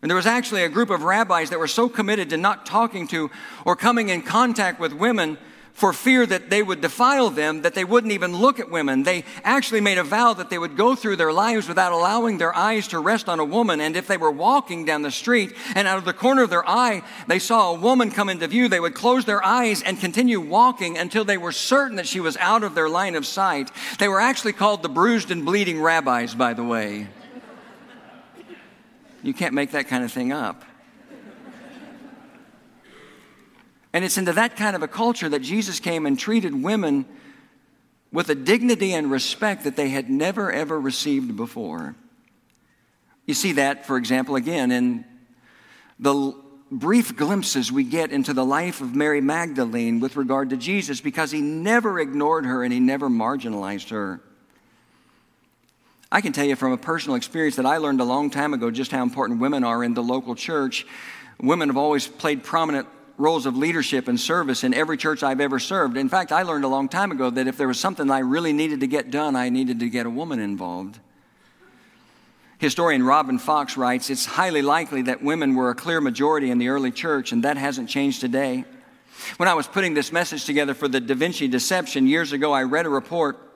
And 0.00 0.08
there 0.08 0.16
was 0.16 0.26
actually 0.26 0.62
a 0.62 0.68
group 0.68 0.90
of 0.90 1.02
rabbis 1.02 1.50
that 1.50 1.58
were 1.58 1.66
so 1.66 1.88
committed 1.88 2.30
to 2.30 2.36
not 2.36 2.66
talking 2.66 3.08
to 3.08 3.30
or 3.64 3.74
coming 3.74 4.10
in 4.10 4.22
contact 4.22 4.78
with 4.78 4.92
women 4.92 5.38
for 5.78 5.92
fear 5.92 6.26
that 6.26 6.50
they 6.50 6.60
would 6.60 6.80
defile 6.80 7.30
them, 7.30 7.62
that 7.62 7.72
they 7.72 7.84
wouldn't 7.84 8.12
even 8.12 8.36
look 8.36 8.58
at 8.58 8.68
women. 8.68 9.04
They 9.04 9.22
actually 9.44 9.80
made 9.80 9.96
a 9.96 10.02
vow 10.02 10.34
that 10.34 10.50
they 10.50 10.58
would 10.58 10.76
go 10.76 10.96
through 10.96 11.14
their 11.14 11.32
lives 11.32 11.68
without 11.68 11.92
allowing 11.92 12.38
their 12.38 12.52
eyes 12.52 12.88
to 12.88 12.98
rest 12.98 13.28
on 13.28 13.38
a 13.38 13.44
woman. 13.44 13.80
And 13.80 13.96
if 13.96 14.08
they 14.08 14.16
were 14.16 14.32
walking 14.32 14.84
down 14.84 15.02
the 15.02 15.12
street 15.12 15.54
and 15.76 15.86
out 15.86 15.96
of 15.96 16.04
the 16.04 16.12
corner 16.12 16.42
of 16.42 16.50
their 16.50 16.68
eye 16.68 17.02
they 17.28 17.38
saw 17.38 17.70
a 17.70 17.78
woman 17.78 18.10
come 18.10 18.28
into 18.28 18.48
view, 18.48 18.66
they 18.66 18.80
would 18.80 18.94
close 18.94 19.24
their 19.24 19.44
eyes 19.44 19.80
and 19.80 20.00
continue 20.00 20.40
walking 20.40 20.98
until 20.98 21.24
they 21.24 21.38
were 21.38 21.52
certain 21.52 21.96
that 21.96 22.08
she 22.08 22.18
was 22.18 22.36
out 22.38 22.64
of 22.64 22.74
their 22.74 22.88
line 22.88 23.14
of 23.14 23.24
sight. 23.24 23.70
They 24.00 24.08
were 24.08 24.20
actually 24.20 24.54
called 24.54 24.82
the 24.82 24.88
bruised 24.88 25.30
and 25.30 25.44
bleeding 25.44 25.80
rabbis, 25.80 26.34
by 26.34 26.54
the 26.54 26.64
way. 26.64 27.06
You 29.22 29.32
can't 29.32 29.54
make 29.54 29.70
that 29.70 29.86
kind 29.86 30.02
of 30.02 30.10
thing 30.10 30.32
up. 30.32 30.64
And 33.92 34.04
it's 34.04 34.18
into 34.18 34.32
that 34.34 34.56
kind 34.56 34.76
of 34.76 34.82
a 34.82 34.88
culture 34.88 35.28
that 35.28 35.40
Jesus 35.40 35.80
came 35.80 36.06
and 36.06 36.18
treated 36.18 36.62
women 36.62 37.06
with 38.12 38.28
a 38.28 38.34
dignity 38.34 38.92
and 38.94 39.10
respect 39.10 39.64
that 39.64 39.76
they 39.76 39.88
had 39.88 40.10
never, 40.10 40.52
ever 40.52 40.78
received 40.78 41.36
before. 41.36 41.94
You 43.26 43.34
see 43.34 43.52
that, 43.52 43.86
for 43.86 43.96
example, 43.96 44.36
again, 44.36 44.70
in 44.70 45.04
the 45.98 46.34
brief 46.70 47.16
glimpses 47.16 47.72
we 47.72 47.84
get 47.84 48.10
into 48.10 48.32
the 48.32 48.44
life 48.44 48.80
of 48.80 48.94
Mary 48.94 49.20
Magdalene 49.20 50.00
with 50.00 50.16
regard 50.16 50.50
to 50.50 50.56
Jesus 50.56 51.00
because 51.00 51.30
he 51.30 51.40
never 51.40 51.98
ignored 51.98 52.44
her 52.44 52.62
and 52.62 52.72
he 52.72 52.80
never 52.80 53.08
marginalized 53.08 53.90
her. 53.90 54.20
I 56.10 56.22
can 56.22 56.32
tell 56.32 56.46
you 56.46 56.56
from 56.56 56.72
a 56.72 56.78
personal 56.78 57.16
experience 57.16 57.56
that 57.56 57.66
I 57.66 57.76
learned 57.78 58.00
a 58.00 58.04
long 58.04 58.30
time 58.30 58.54
ago 58.54 58.70
just 58.70 58.90
how 58.90 59.02
important 59.02 59.40
women 59.40 59.62
are 59.62 59.84
in 59.84 59.92
the 59.92 60.02
local 60.02 60.34
church. 60.34 60.86
Women 61.40 61.68
have 61.68 61.76
always 61.76 62.06
played 62.06 62.42
prominent 62.42 62.88
roles 63.18 63.46
of 63.46 63.56
leadership 63.56 64.08
and 64.08 64.18
service 64.18 64.64
in 64.64 64.72
every 64.72 64.96
church 64.96 65.22
I've 65.22 65.40
ever 65.40 65.58
served. 65.58 65.96
In 65.96 66.08
fact, 66.08 66.32
I 66.32 66.42
learned 66.42 66.64
a 66.64 66.68
long 66.68 66.88
time 66.88 67.10
ago 67.10 67.28
that 67.28 67.48
if 67.48 67.56
there 67.56 67.68
was 67.68 67.78
something 67.78 68.10
I 68.10 68.20
really 68.20 68.52
needed 68.52 68.80
to 68.80 68.86
get 68.86 69.10
done, 69.10 69.36
I 69.36 69.48
needed 69.48 69.80
to 69.80 69.90
get 69.90 70.06
a 70.06 70.10
woman 70.10 70.38
involved. 70.38 70.98
Historian 72.58 73.02
Robin 73.02 73.38
Fox 73.38 73.76
writes 73.76 74.08
It's 74.08 74.24
highly 74.24 74.62
likely 74.62 75.02
that 75.02 75.22
women 75.22 75.54
were 75.54 75.70
a 75.70 75.74
clear 75.74 76.00
majority 76.00 76.50
in 76.50 76.58
the 76.58 76.68
early 76.68 76.92
church, 76.92 77.32
and 77.32 77.44
that 77.44 77.56
hasn't 77.56 77.88
changed 77.88 78.20
today. 78.20 78.64
When 79.36 79.48
I 79.48 79.54
was 79.54 79.66
putting 79.66 79.94
this 79.94 80.12
message 80.12 80.44
together 80.44 80.74
for 80.74 80.86
the 80.86 81.00
Da 81.00 81.14
Vinci 81.14 81.48
Deception 81.48 82.06
years 82.06 82.32
ago, 82.32 82.52
I 82.52 82.62
read 82.62 82.86
a 82.86 82.88
report 82.88 83.47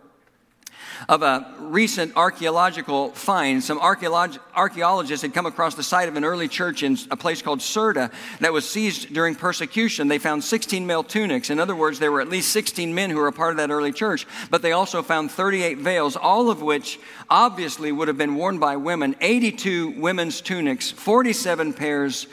of 1.08 1.22
a 1.22 1.54
recent 1.58 2.16
archaeological 2.16 3.10
find. 3.10 3.62
Some 3.62 3.78
archaeologists 3.78 5.22
had 5.22 5.34
come 5.34 5.46
across 5.46 5.74
the 5.74 5.82
site 5.82 6.08
of 6.08 6.16
an 6.16 6.24
early 6.24 6.48
church 6.48 6.82
in 6.82 6.98
a 7.10 7.16
place 7.16 7.42
called 7.42 7.60
Cirta 7.60 8.12
that 8.40 8.52
was 8.52 8.68
seized 8.68 9.12
during 9.14 9.34
persecution. 9.34 10.08
They 10.08 10.18
found 10.18 10.44
16 10.44 10.86
male 10.86 11.02
tunics. 11.02 11.50
In 11.50 11.58
other 11.58 11.74
words, 11.74 11.98
there 11.98 12.12
were 12.12 12.20
at 12.20 12.28
least 12.28 12.52
16 12.52 12.94
men 12.94 13.10
who 13.10 13.16
were 13.16 13.28
a 13.28 13.32
part 13.32 13.52
of 13.52 13.56
that 13.56 13.70
early 13.70 13.92
church. 13.92 14.26
But 14.50 14.62
they 14.62 14.72
also 14.72 15.02
found 15.02 15.30
38 15.30 15.78
veils, 15.78 16.16
all 16.16 16.50
of 16.50 16.62
which 16.62 17.00
obviously 17.30 17.92
would 17.92 18.08
have 18.08 18.18
been 18.18 18.34
worn 18.34 18.58
by 18.58 18.76
women, 18.76 19.16
82 19.20 19.90
women's 20.00 20.40
tunics, 20.40 20.90
47 20.90 21.72
pairs 21.72 22.26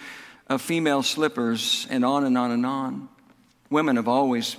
of 0.47 0.61
female 0.61 1.03
slippers, 1.03 1.87
and 1.89 2.03
on 2.03 2.25
and 2.25 2.37
on 2.37 2.51
and 2.51 2.65
on. 2.65 3.09
Women 3.69 3.97
have 3.97 4.07
always 4.07 4.57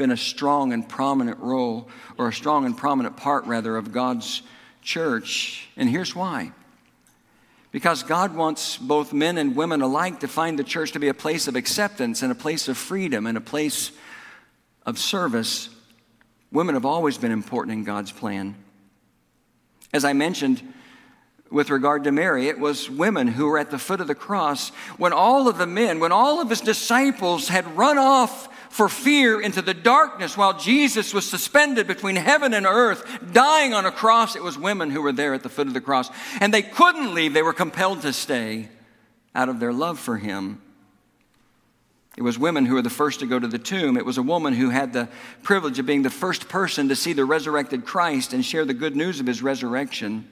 been 0.00 0.10
a 0.10 0.16
strong 0.16 0.72
and 0.72 0.88
prominent 0.88 1.38
role, 1.40 1.86
or 2.16 2.28
a 2.28 2.32
strong 2.32 2.64
and 2.64 2.74
prominent 2.74 3.18
part, 3.18 3.44
rather, 3.44 3.76
of 3.76 3.92
God's 3.92 4.40
church. 4.80 5.68
And 5.76 5.90
here's 5.90 6.16
why. 6.16 6.52
Because 7.70 8.02
God 8.02 8.34
wants 8.34 8.78
both 8.78 9.12
men 9.12 9.36
and 9.36 9.54
women 9.54 9.82
alike 9.82 10.20
to 10.20 10.26
find 10.26 10.58
the 10.58 10.64
church 10.64 10.92
to 10.92 10.98
be 10.98 11.08
a 11.08 11.14
place 11.14 11.48
of 11.48 11.54
acceptance 11.54 12.22
and 12.22 12.32
a 12.32 12.34
place 12.34 12.66
of 12.66 12.78
freedom 12.78 13.26
and 13.26 13.36
a 13.36 13.42
place 13.42 13.92
of 14.86 14.98
service. 14.98 15.68
Women 16.50 16.76
have 16.76 16.86
always 16.86 17.18
been 17.18 17.30
important 17.30 17.74
in 17.74 17.84
God's 17.84 18.10
plan. 18.10 18.54
As 19.92 20.06
I 20.06 20.14
mentioned, 20.14 20.62
with 21.50 21.68
regard 21.68 22.04
to 22.04 22.12
Mary, 22.12 22.48
it 22.48 22.58
was 22.58 22.88
women 22.88 23.26
who 23.26 23.48
were 23.48 23.58
at 23.58 23.70
the 23.70 23.78
foot 23.78 24.00
of 24.00 24.06
the 24.06 24.14
cross 24.14 24.70
when 24.96 25.12
all 25.12 25.46
of 25.46 25.58
the 25.58 25.66
men, 25.66 26.00
when 26.00 26.10
all 26.10 26.40
of 26.40 26.48
his 26.48 26.62
disciples 26.62 27.48
had 27.48 27.76
run 27.76 27.98
off 27.98 28.48
for 28.70 28.88
fear 28.88 29.40
into 29.40 29.60
the 29.60 29.74
darkness 29.74 30.36
while 30.36 30.56
Jesus 30.56 31.12
was 31.12 31.28
suspended 31.28 31.88
between 31.88 32.14
heaven 32.14 32.54
and 32.54 32.64
earth, 32.64 33.04
dying 33.32 33.74
on 33.74 33.84
a 33.84 33.90
cross. 33.90 34.36
It 34.36 34.44
was 34.44 34.56
women 34.56 34.90
who 34.90 35.02
were 35.02 35.12
there 35.12 35.34
at 35.34 35.42
the 35.42 35.48
foot 35.48 35.66
of 35.66 35.74
the 35.74 35.80
cross. 35.80 36.08
And 36.40 36.54
they 36.54 36.62
couldn't 36.62 37.12
leave, 37.12 37.34
they 37.34 37.42
were 37.42 37.52
compelled 37.52 38.02
to 38.02 38.12
stay 38.12 38.68
out 39.34 39.48
of 39.48 39.58
their 39.58 39.72
love 39.72 39.98
for 39.98 40.16
him. 40.16 40.62
It 42.16 42.22
was 42.22 42.38
women 42.38 42.64
who 42.64 42.74
were 42.74 42.82
the 42.82 42.90
first 42.90 43.20
to 43.20 43.26
go 43.26 43.38
to 43.38 43.48
the 43.48 43.58
tomb. 43.58 43.96
It 43.96 44.06
was 44.06 44.18
a 44.18 44.22
woman 44.22 44.54
who 44.54 44.70
had 44.70 44.92
the 44.92 45.08
privilege 45.42 45.78
of 45.80 45.86
being 45.86 46.02
the 46.02 46.10
first 46.10 46.48
person 46.48 46.88
to 46.88 46.96
see 46.96 47.12
the 47.12 47.24
resurrected 47.24 47.84
Christ 47.84 48.32
and 48.32 48.44
share 48.44 48.64
the 48.64 48.74
good 48.74 48.94
news 48.94 49.18
of 49.18 49.26
his 49.26 49.42
resurrection. 49.42 50.28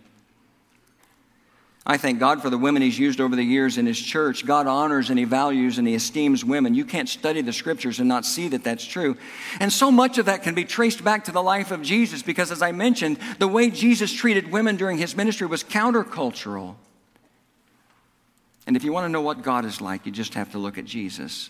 I 1.90 1.96
thank 1.96 2.18
God 2.18 2.42
for 2.42 2.50
the 2.50 2.58
women 2.58 2.82
He's 2.82 2.98
used 2.98 3.18
over 3.18 3.34
the 3.34 3.42
years 3.42 3.78
in 3.78 3.86
His 3.86 3.98
church. 3.98 4.44
God 4.44 4.66
honors 4.66 5.08
and 5.08 5.18
He 5.18 5.24
values 5.24 5.78
and 5.78 5.88
He 5.88 5.94
esteems 5.94 6.44
women. 6.44 6.74
You 6.74 6.84
can't 6.84 7.08
study 7.08 7.40
the 7.40 7.52
scriptures 7.52 7.98
and 7.98 8.06
not 8.06 8.26
see 8.26 8.48
that 8.48 8.62
that's 8.62 8.84
true. 8.84 9.16
And 9.58 9.72
so 9.72 9.90
much 9.90 10.18
of 10.18 10.26
that 10.26 10.42
can 10.42 10.54
be 10.54 10.66
traced 10.66 11.02
back 11.02 11.24
to 11.24 11.32
the 11.32 11.42
life 11.42 11.70
of 11.70 11.80
Jesus 11.80 12.22
because, 12.22 12.52
as 12.52 12.60
I 12.60 12.72
mentioned, 12.72 13.18
the 13.38 13.48
way 13.48 13.70
Jesus 13.70 14.12
treated 14.12 14.52
women 14.52 14.76
during 14.76 14.98
His 14.98 15.16
ministry 15.16 15.46
was 15.46 15.64
countercultural. 15.64 16.74
And 18.66 18.76
if 18.76 18.84
you 18.84 18.92
want 18.92 19.06
to 19.06 19.08
know 19.08 19.22
what 19.22 19.42
God 19.42 19.64
is 19.64 19.80
like, 19.80 20.04
you 20.04 20.12
just 20.12 20.34
have 20.34 20.52
to 20.52 20.58
look 20.58 20.76
at 20.76 20.84
Jesus. 20.84 21.48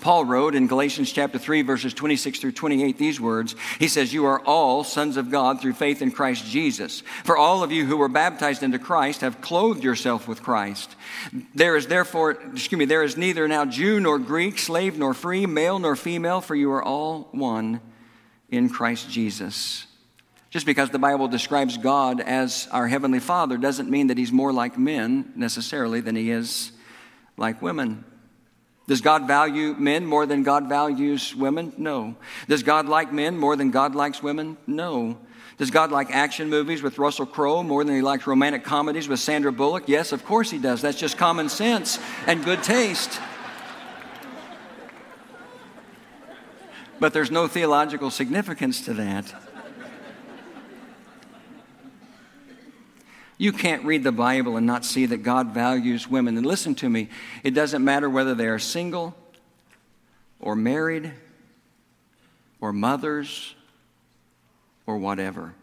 Paul 0.00 0.24
wrote 0.24 0.54
in 0.54 0.66
Galatians 0.66 1.12
chapter 1.12 1.38
3, 1.38 1.62
verses 1.62 1.94
26 1.94 2.38
through 2.38 2.52
28, 2.52 2.98
these 2.98 3.20
words. 3.20 3.54
He 3.78 3.88
says, 3.88 4.12
You 4.12 4.26
are 4.26 4.40
all 4.40 4.84
sons 4.84 5.16
of 5.16 5.30
God 5.30 5.60
through 5.60 5.74
faith 5.74 6.02
in 6.02 6.10
Christ 6.10 6.44
Jesus. 6.46 7.02
For 7.24 7.36
all 7.36 7.62
of 7.62 7.72
you 7.72 7.86
who 7.86 7.96
were 7.96 8.08
baptized 8.08 8.62
into 8.62 8.78
Christ 8.78 9.20
have 9.20 9.40
clothed 9.40 9.84
yourself 9.84 10.26
with 10.28 10.42
Christ. 10.42 10.94
There 11.54 11.76
is 11.76 11.86
therefore, 11.86 12.32
excuse 12.52 12.78
me, 12.78 12.84
there 12.84 13.02
is 13.02 13.16
neither 13.16 13.46
now 13.48 13.64
Jew 13.64 14.00
nor 14.00 14.18
Greek, 14.18 14.58
slave 14.58 14.98
nor 14.98 15.14
free, 15.14 15.46
male 15.46 15.78
nor 15.78 15.96
female, 15.96 16.40
for 16.40 16.54
you 16.54 16.70
are 16.72 16.82
all 16.82 17.28
one 17.32 17.80
in 18.48 18.68
Christ 18.68 19.10
Jesus. 19.10 19.86
Just 20.50 20.66
because 20.66 20.90
the 20.90 20.98
Bible 20.98 21.28
describes 21.28 21.76
God 21.76 22.20
as 22.20 22.68
our 22.72 22.88
Heavenly 22.88 23.20
Father 23.20 23.56
doesn't 23.56 23.88
mean 23.88 24.08
that 24.08 24.18
He's 24.18 24.32
more 24.32 24.52
like 24.52 24.76
men 24.76 25.32
necessarily 25.36 26.00
than 26.00 26.16
He 26.16 26.30
is 26.32 26.72
like 27.36 27.62
women. 27.62 28.04
Does 28.90 29.00
God 29.00 29.28
value 29.28 29.76
men 29.78 30.04
more 30.04 30.26
than 30.26 30.42
God 30.42 30.68
values 30.68 31.32
women? 31.32 31.72
No. 31.78 32.16
Does 32.48 32.64
God 32.64 32.88
like 32.88 33.12
men 33.12 33.38
more 33.38 33.54
than 33.54 33.70
God 33.70 33.94
likes 33.94 34.20
women? 34.20 34.56
No. 34.66 35.16
Does 35.58 35.70
God 35.70 35.92
like 35.92 36.10
action 36.10 36.50
movies 36.50 36.82
with 36.82 36.98
Russell 36.98 37.24
Crowe 37.24 37.62
more 37.62 37.84
than 37.84 37.94
he 37.94 38.02
likes 38.02 38.26
romantic 38.26 38.64
comedies 38.64 39.06
with 39.06 39.20
Sandra 39.20 39.52
Bullock? 39.52 39.84
Yes, 39.86 40.10
of 40.10 40.24
course 40.24 40.50
he 40.50 40.58
does. 40.58 40.82
That's 40.82 40.98
just 40.98 41.16
common 41.16 41.48
sense 41.48 42.00
and 42.26 42.44
good 42.44 42.64
taste. 42.64 43.20
But 46.98 47.12
there's 47.12 47.30
no 47.30 47.46
theological 47.46 48.10
significance 48.10 48.84
to 48.86 48.94
that. 48.94 49.32
You 53.40 53.52
can't 53.52 53.86
read 53.86 54.04
the 54.04 54.12
Bible 54.12 54.58
and 54.58 54.66
not 54.66 54.84
see 54.84 55.06
that 55.06 55.22
God 55.22 55.54
values 55.54 56.06
women. 56.06 56.36
And 56.36 56.44
listen 56.44 56.74
to 56.74 56.90
me, 56.90 57.08
it 57.42 57.52
doesn't 57.52 57.82
matter 57.82 58.10
whether 58.10 58.34
they 58.34 58.48
are 58.48 58.58
single 58.58 59.16
or 60.40 60.54
married 60.54 61.10
or 62.60 62.74
mothers 62.74 63.54
or 64.86 64.98
whatever. 64.98 65.54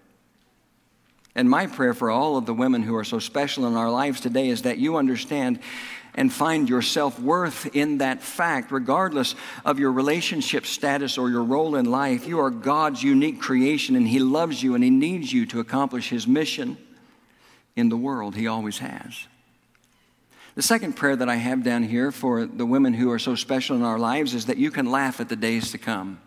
And 1.35 1.47
my 1.47 1.67
prayer 1.67 1.93
for 1.93 2.09
all 2.09 2.35
of 2.35 2.47
the 2.47 2.53
women 2.55 2.81
who 2.81 2.95
are 2.95 3.03
so 3.03 3.19
special 3.19 3.67
in 3.67 3.75
our 3.75 3.91
lives 3.91 4.21
today 4.21 4.49
is 4.49 4.63
that 4.63 4.79
you 4.79 4.97
understand 4.97 5.59
and 6.15 6.33
find 6.33 6.67
your 6.67 6.81
self 6.81 7.19
worth 7.19 7.75
in 7.75 7.99
that 7.99 8.23
fact, 8.23 8.71
regardless 8.71 9.35
of 9.63 9.77
your 9.77 9.91
relationship 9.91 10.65
status 10.65 11.15
or 11.15 11.29
your 11.29 11.43
role 11.43 11.75
in 11.75 11.85
life. 11.85 12.25
You 12.25 12.39
are 12.39 12.49
God's 12.49 13.03
unique 13.03 13.39
creation, 13.39 13.95
and 13.95 14.07
He 14.07 14.17
loves 14.17 14.63
you 14.63 14.73
and 14.73 14.83
He 14.83 14.89
needs 14.89 15.31
you 15.31 15.45
to 15.45 15.59
accomplish 15.59 16.09
His 16.09 16.25
mission 16.25 16.77
in 17.77 17.89
the 17.89 17.95
world. 17.95 18.35
He 18.35 18.47
always 18.47 18.79
has. 18.79 19.27
The 20.55 20.63
second 20.63 20.93
prayer 20.93 21.15
that 21.15 21.29
I 21.29 21.35
have 21.35 21.63
down 21.63 21.83
here 21.83 22.11
for 22.11 22.45
the 22.45 22.65
women 22.65 22.95
who 22.95 23.11
are 23.11 23.19
so 23.19 23.35
special 23.35 23.75
in 23.75 23.83
our 23.83 23.99
lives 23.99 24.33
is 24.33 24.47
that 24.47 24.57
you 24.57 24.71
can 24.71 24.91
laugh 24.91 25.21
at 25.21 25.29
the 25.29 25.35
days 25.35 25.71
to 25.71 25.77
come. 25.77 26.19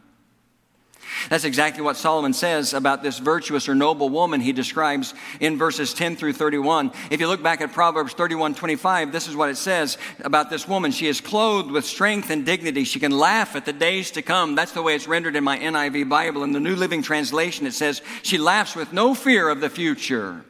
That's 1.28 1.44
exactly 1.44 1.82
what 1.82 1.96
Solomon 1.96 2.32
says 2.32 2.72
about 2.72 3.02
this 3.02 3.18
virtuous 3.18 3.68
or 3.68 3.74
noble 3.74 4.08
woman 4.08 4.40
he 4.40 4.52
describes 4.52 5.14
in 5.40 5.58
verses 5.58 5.92
10 5.92 6.14
through 6.14 6.34
31. 6.34 6.92
If 7.10 7.18
you 7.18 7.26
look 7.26 7.42
back 7.42 7.60
at 7.60 7.72
Proverbs 7.72 8.12
31 8.12 8.54
25, 8.54 9.10
this 9.10 9.26
is 9.26 9.34
what 9.34 9.50
it 9.50 9.56
says 9.56 9.98
about 10.20 10.48
this 10.48 10.68
woman. 10.68 10.92
She 10.92 11.08
is 11.08 11.20
clothed 11.20 11.72
with 11.72 11.84
strength 11.84 12.30
and 12.30 12.46
dignity. 12.46 12.84
She 12.84 13.00
can 13.00 13.10
laugh 13.10 13.56
at 13.56 13.64
the 13.64 13.72
days 13.72 14.12
to 14.12 14.22
come. 14.22 14.54
That's 14.54 14.72
the 14.72 14.82
way 14.82 14.94
it's 14.94 15.08
rendered 15.08 15.34
in 15.34 15.42
my 15.42 15.58
NIV 15.58 16.08
Bible. 16.08 16.44
In 16.44 16.52
the 16.52 16.60
New 16.60 16.76
Living 16.76 17.02
Translation, 17.02 17.66
it 17.66 17.74
says, 17.74 18.00
She 18.22 18.38
laughs 18.38 18.76
with 18.76 18.92
no 18.92 19.14
fear 19.14 19.48
of 19.48 19.60
the 19.60 19.70
future. 19.70 20.44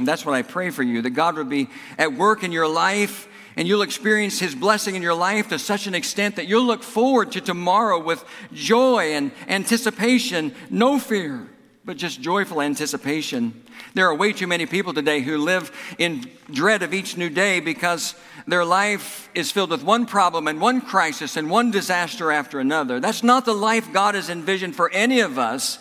And 0.00 0.08
that's 0.08 0.24
what 0.24 0.34
I 0.34 0.42
pray 0.42 0.70
for 0.70 0.82
you 0.82 1.02
that 1.02 1.10
God 1.10 1.36
would 1.36 1.50
be 1.50 1.68
at 1.98 2.14
work 2.14 2.42
in 2.42 2.52
your 2.52 2.66
life 2.66 3.28
and 3.56 3.68
you'll 3.68 3.82
experience 3.82 4.38
His 4.38 4.54
blessing 4.54 4.94
in 4.94 5.02
your 5.02 5.14
life 5.14 5.48
to 5.48 5.58
such 5.58 5.86
an 5.86 5.94
extent 5.94 6.36
that 6.36 6.46
you'll 6.46 6.64
look 6.64 6.82
forward 6.82 7.32
to 7.32 7.40
tomorrow 7.42 8.02
with 8.02 8.24
joy 8.54 9.12
and 9.12 9.32
anticipation, 9.46 10.54
no 10.70 10.98
fear, 10.98 11.46
but 11.84 11.98
just 11.98 12.22
joyful 12.22 12.62
anticipation. 12.62 13.62
There 13.92 14.06
are 14.06 14.14
way 14.14 14.32
too 14.32 14.46
many 14.46 14.64
people 14.64 14.94
today 14.94 15.20
who 15.20 15.36
live 15.36 15.70
in 15.98 16.30
dread 16.50 16.82
of 16.82 16.94
each 16.94 17.18
new 17.18 17.28
day 17.28 17.60
because 17.60 18.14
their 18.46 18.64
life 18.64 19.28
is 19.34 19.50
filled 19.50 19.70
with 19.70 19.84
one 19.84 20.06
problem 20.06 20.48
and 20.48 20.60
one 20.60 20.80
crisis 20.80 21.36
and 21.36 21.50
one 21.50 21.70
disaster 21.70 22.32
after 22.32 22.60
another. 22.60 23.00
That's 23.00 23.22
not 23.22 23.44
the 23.44 23.52
life 23.52 23.92
God 23.92 24.14
has 24.14 24.30
envisioned 24.30 24.76
for 24.76 24.90
any 24.90 25.20
of 25.20 25.38
us. 25.38 25.78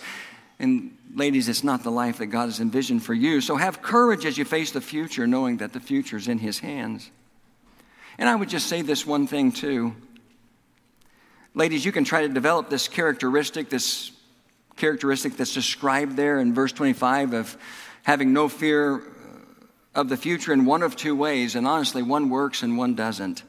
And 0.60 0.98
ladies, 1.14 1.50
it's 1.50 1.64
not 1.64 1.84
the 1.84 1.92
life 1.92 2.18
that 2.18 2.28
God 2.28 2.46
has 2.46 2.60
envisioned 2.60 3.04
for 3.04 3.14
you. 3.14 3.42
So 3.42 3.56
have 3.56 3.82
courage 3.82 4.26
as 4.26 4.38
you 4.38 4.46
face 4.46 4.72
the 4.72 4.82
future, 4.82 5.28
knowing 5.28 5.58
that 5.58 5.74
the 5.74 5.80
future 5.80 6.18
is 6.18 6.28
in 6.28 6.40
His 6.40 6.60
hands. 6.60 7.10
And 8.18 8.28
I 8.28 8.36
would 8.36 8.50
just 8.50 8.68
say 8.68 8.82
this 8.82 9.06
one 9.06 9.28
thing, 9.28 9.52
too. 9.52 9.96
Ladies, 11.56 11.84
you 11.84 11.92
can 11.92 12.04
try 12.04 12.22
to 12.22 12.30
develop 12.30 12.70
this 12.70 12.88
characteristic, 12.88 13.70
this 13.70 14.12
characteristic 14.76 15.38
that's 15.38 15.54
described 15.54 16.16
there 16.16 16.40
in 16.40 16.54
verse 16.54 16.72
25 16.72 17.34
of 17.34 17.58
having 18.04 18.34
no 18.34 18.48
fear 18.48 19.02
of 19.96 20.10
the 20.10 20.18
future 20.18 20.54
in 20.54 20.66
one 20.66 20.84
of 20.84 20.96
two 20.96 21.16
ways. 21.16 21.56
And 21.56 21.68
honestly, 21.68 22.04
one 22.04 22.30
works 22.30 22.64
and 22.64 22.78
one 22.78 22.96
doesn't. 22.96 23.44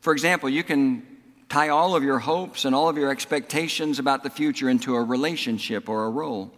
For 0.00 0.12
example, 0.12 0.48
you 0.48 0.62
can 0.62 1.06
tie 1.52 1.68
all 1.68 1.94
of 1.94 2.02
your 2.02 2.18
hopes 2.18 2.64
and 2.64 2.74
all 2.74 2.88
of 2.88 2.96
your 2.96 3.10
expectations 3.10 3.98
about 3.98 4.22
the 4.22 4.30
future 4.30 4.70
into 4.70 4.96
a 4.96 5.02
relationship 5.02 5.86
or 5.86 6.06
a 6.06 6.10
role. 6.10 6.50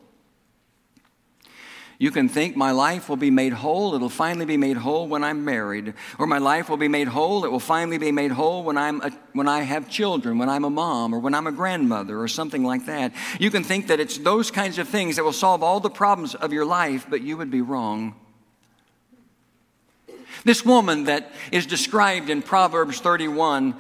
You 1.99 2.13
can 2.13 2.29
think 2.29 2.57
my 2.57 2.71
life 2.71 3.09
will 3.09 3.17
be 3.17 3.31
made 3.31 3.55
whole. 3.55 3.97
It'll 3.97 4.09
finally 4.09 4.47
be 4.47 4.57
made 4.57 4.77
whole 4.77 5.09
when 5.09 5.25
I'm 5.25 5.45
married. 5.45 5.95
Or 6.17 6.29
my 6.29 6.39
life 6.39 6.69
will 6.69 6.77
be 6.77 6.87
made 6.87 7.09
whole. 7.09 7.45
It 7.45 7.51
will 7.51 7.59
finally 7.59 7.99
be 7.99 8.13
made 8.13 8.31
whole 8.31 8.63
when, 8.63 8.79
I'm 8.79 9.01
a, 9.01 9.11
when 9.33 9.49
I 9.49 9.63
have 9.63 9.91
children, 9.91 10.39
when 10.39 10.49
I'm 10.49 10.65
a 10.65 10.71
mom, 10.71 11.13
or 11.13 11.19
when 11.19 11.35
I'm 11.35 11.49
a 11.49 11.53
grandmother, 11.53 12.21
or 12.21 12.29
something 12.29 12.63
like 12.63 12.87
that. 12.87 13.13
You 13.41 13.51
can 13.51 13.65
think 13.65 13.89
that 13.89 13.99
it's 13.99 14.19
those 14.19 14.53
kinds 14.53 14.79
of 14.79 14.89
things 14.89 15.17
that 15.17 15.25
will 15.25 15.33
solve 15.33 15.65
all 15.65 15.81
the 15.81 15.91
problems 15.91 16.37
of 16.37 16.53
your 16.53 16.65
life, 16.65 17.07
but 17.11 17.21
you 17.21 17.37
would 17.37 17.51
be 17.51 17.63
wrong. 17.63 18.15
This 20.45 20.65
woman 20.65 21.05
that 21.05 21.33
is 21.51 21.67
described 21.67 22.31
in 22.31 22.43
Proverbs 22.43 23.01
31 23.01 23.75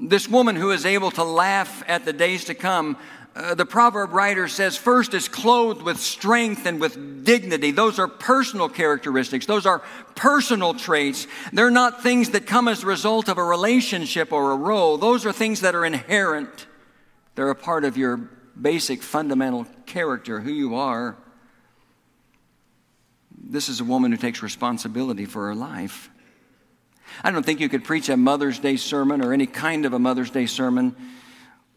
this 0.00 0.28
woman 0.28 0.56
who 0.56 0.70
is 0.70 0.86
able 0.86 1.10
to 1.12 1.24
laugh 1.24 1.82
at 1.86 2.04
the 2.04 2.12
days 2.12 2.46
to 2.46 2.54
come, 2.54 2.96
uh, 3.36 3.54
the 3.54 3.66
proverb 3.66 4.12
writer 4.12 4.48
says, 4.48 4.76
first 4.76 5.14
is 5.14 5.28
clothed 5.28 5.82
with 5.82 6.00
strength 6.00 6.66
and 6.66 6.80
with 6.80 7.24
dignity. 7.24 7.70
Those 7.70 7.98
are 7.98 8.08
personal 8.08 8.68
characteristics. 8.68 9.46
Those 9.46 9.66
are 9.66 9.82
personal 10.16 10.74
traits. 10.74 11.26
They're 11.52 11.70
not 11.70 12.02
things 12.02 12.30
that 12.30 12.46
come 12.46 12.66
as 12.66 12.82
a 12.82 12.86
result 12.86 13.28
of 13.28 13.38
a 13.38 13.44
relationship 13.44 14.32
or 14.32 14.52
a 14.52 14.56
role. 14.56 14.98
Those 14.98 15.24
are 15.26 15.32
things 15.32 15.60
that 15.60 15.74
are 15.74 15.84
inherent. 15.84 16.66
They're 17.36 17.50
a 17.50 17.54
part 17.54 17.84
of 17.84 17.96
your 17.96 18.16
basic 18.60 19.02
fundamental 19.02 19.66
character, 19.86 20.40
who 20.40 20.52
you 20.52 20.74
are. 20.74 21.16
this 23.42 23.68
is 23.68 23.80
a 23.80 23.84
woman 23.84 24.12
who 24.12 24.18
takes 24.18 24.42
responsibility 24.42 25.24
for 25.24 25.46
her 25.46 25.54
life. 25.54 26.09
I 27.22 27.30
don't 27.30 27.44
think 27.44 27.60
you 27.60 27.68
could 27.68 27.84
preach 27.84 28.08
a 28.08 28.16
Mother's 28.16 28.58
Day 28.58 28.76
sermon 28.76 29.22
or 29.22 29.32
any 29.32 29.46
kind 29.46 29.84
of 29.84 29.92
a 29.92 29.98
Mother's 29.98 30.30
Day 30.30 30.46
sermon 30.46 30.96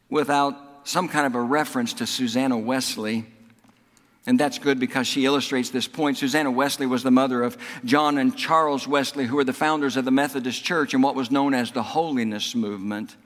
without 0.09 0.55
some 0.83 1.07
kind 1.07 1.25
of 1.25 1.35
a 1.35 1.41
reference 1.41 1.93
to 1.93 2.07
Susanna 2.07 2.57
Wesley. 2.57 3.25
And 4.25 4.39
that's 4.39 4.57
good 4.57 4.79
because 4.79 5.05
she 5.05 5.25
illustrates 5.25 5.69
this 5.69 5.87
point. 5.87 6.17
Susanna 6.17 6.49
Wesley 6.49 6.85
was 6.85 7.03
the 7.03 7.11
mother 7.11 7.43
of 7.43 7.57
John 7.83 8.17
and 8.17 8.35
Charles 8.37 8.87
Wesley, 8.87 9.25
who 9.25 9.35
were 9.35 9.43
the 9.43 9.51
founders 9.51 9.97
of 9.97 10.05
the 10.05 10.11
Methodist 10.11 10.63
Church 10.63 10.93
and 10.93 11.03
what 11.03 11.15
was 11.15 11.29
known 11.29 11.53
as 11.53 11.71
the 11.71 11.83
Holiness 11.83 12.55
Movement. 12.55 13.17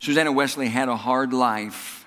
Susanna 0.00 0.32
Wesley 0.32 0.68
had 0.68 0.88
a 0.88 0.96
hard 0.96 1.32
life. 1.32 2.03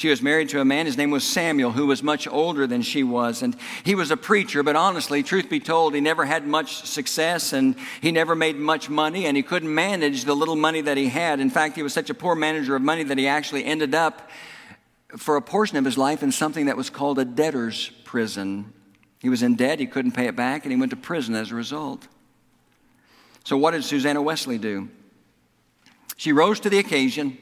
She 0.00 0.08
was 0.08 0.22
married 0.22 0.48
to 0.48 0.62
a 0.62 0.64
man, 0.64 0.86
his 0.86 0.96
name 0.96 1.10
was 1.10 1.24
Samuel, 1.24 1.72
who 1.72 1.84
was 1.84 2.02
much 2.02 2.26
older 2.26 2.66
than 2.66 2.80
she 2.80 3.02
was. 3.02 3.42
And 3.42 3.54
he 3.84 3.94
was 3.94 4.10
a 4.10 4.16
preacher, 4.16 4.62
but 4.62 4.74
honestly, 4.74 5.22
truth 5.22 5.50
be 5.50 5.60
told, 5.60 5.94
he 5.94 6.00
never 6.00 6.24
had 6.24 6.46
much 6.46 6.86
success 6.86 7.52
and 7.52 7.76
he 8.00 8.10
never 8.10 8.34
made 8.34 8.56
much 8.56 8.88
money 8.88 9.26
and 9.26 9.36
he 9.36 9.42
couldn't 9.42 9.74
manage 9.74 10.24
the 10.24 10.34
little 10.34 10.56
money 10.56 10.80
that 10.80 10.96
he 10.96 11.08
had. 11.08 11.38
In 11.38 11.50
fact, 11.50 11.76
he 11.76 11.82
was 11.82 11.92
such 11.92 12.08
a 12.08 12.14
poor 12.14 12.34
manager 12.34 12.74
of 12.74 12.80
money 12.80 13.02
that 13.02 13.18
he 13.18 13.28
actually 13.28 13.62
ended 13.66 13.94
up 13.94 14.30
for 15.18 15.36
a 15.36 15.42
portion 15.42 15.76
of 15.76 15.84
his 15.84 15.98
life 15.98 16.22
in 16.22 16.32
something 16.32 16.64
that 16.64 16.78
was 16.78 16.88
called 16.88 17.18
a 17.18 17.24
debtor's 17.26 17.90
prison. 18.04 18.72
He 19.18 19.28
was 19.28 19.42
in 19.42 19.54
debt, 19.54 19.80
he 19.80 19.86
couldn't 19.86 20.12
pay 20.12 20.28
it 20.28 20.34
back, 20.34 20.64
and 20.64 20.72
he 20.72 20.80
went 20.80 20.92
to 20.92 20.96
prison 20.96 21.34
as 21.34 21.50
a 21.50 21.54
result. 21.54 22.08
So, 23.44 23.58
what 23.58 23.72
did 23.72 23.84
Susanna 23.84 24.22
Wesley 24.22 24.56
do? 24.56 24.88
She 26.16 26.32
rose 26.32 26.58
to 26.60 26.70
the 26.70 26.78
occasion. 26.78 27.36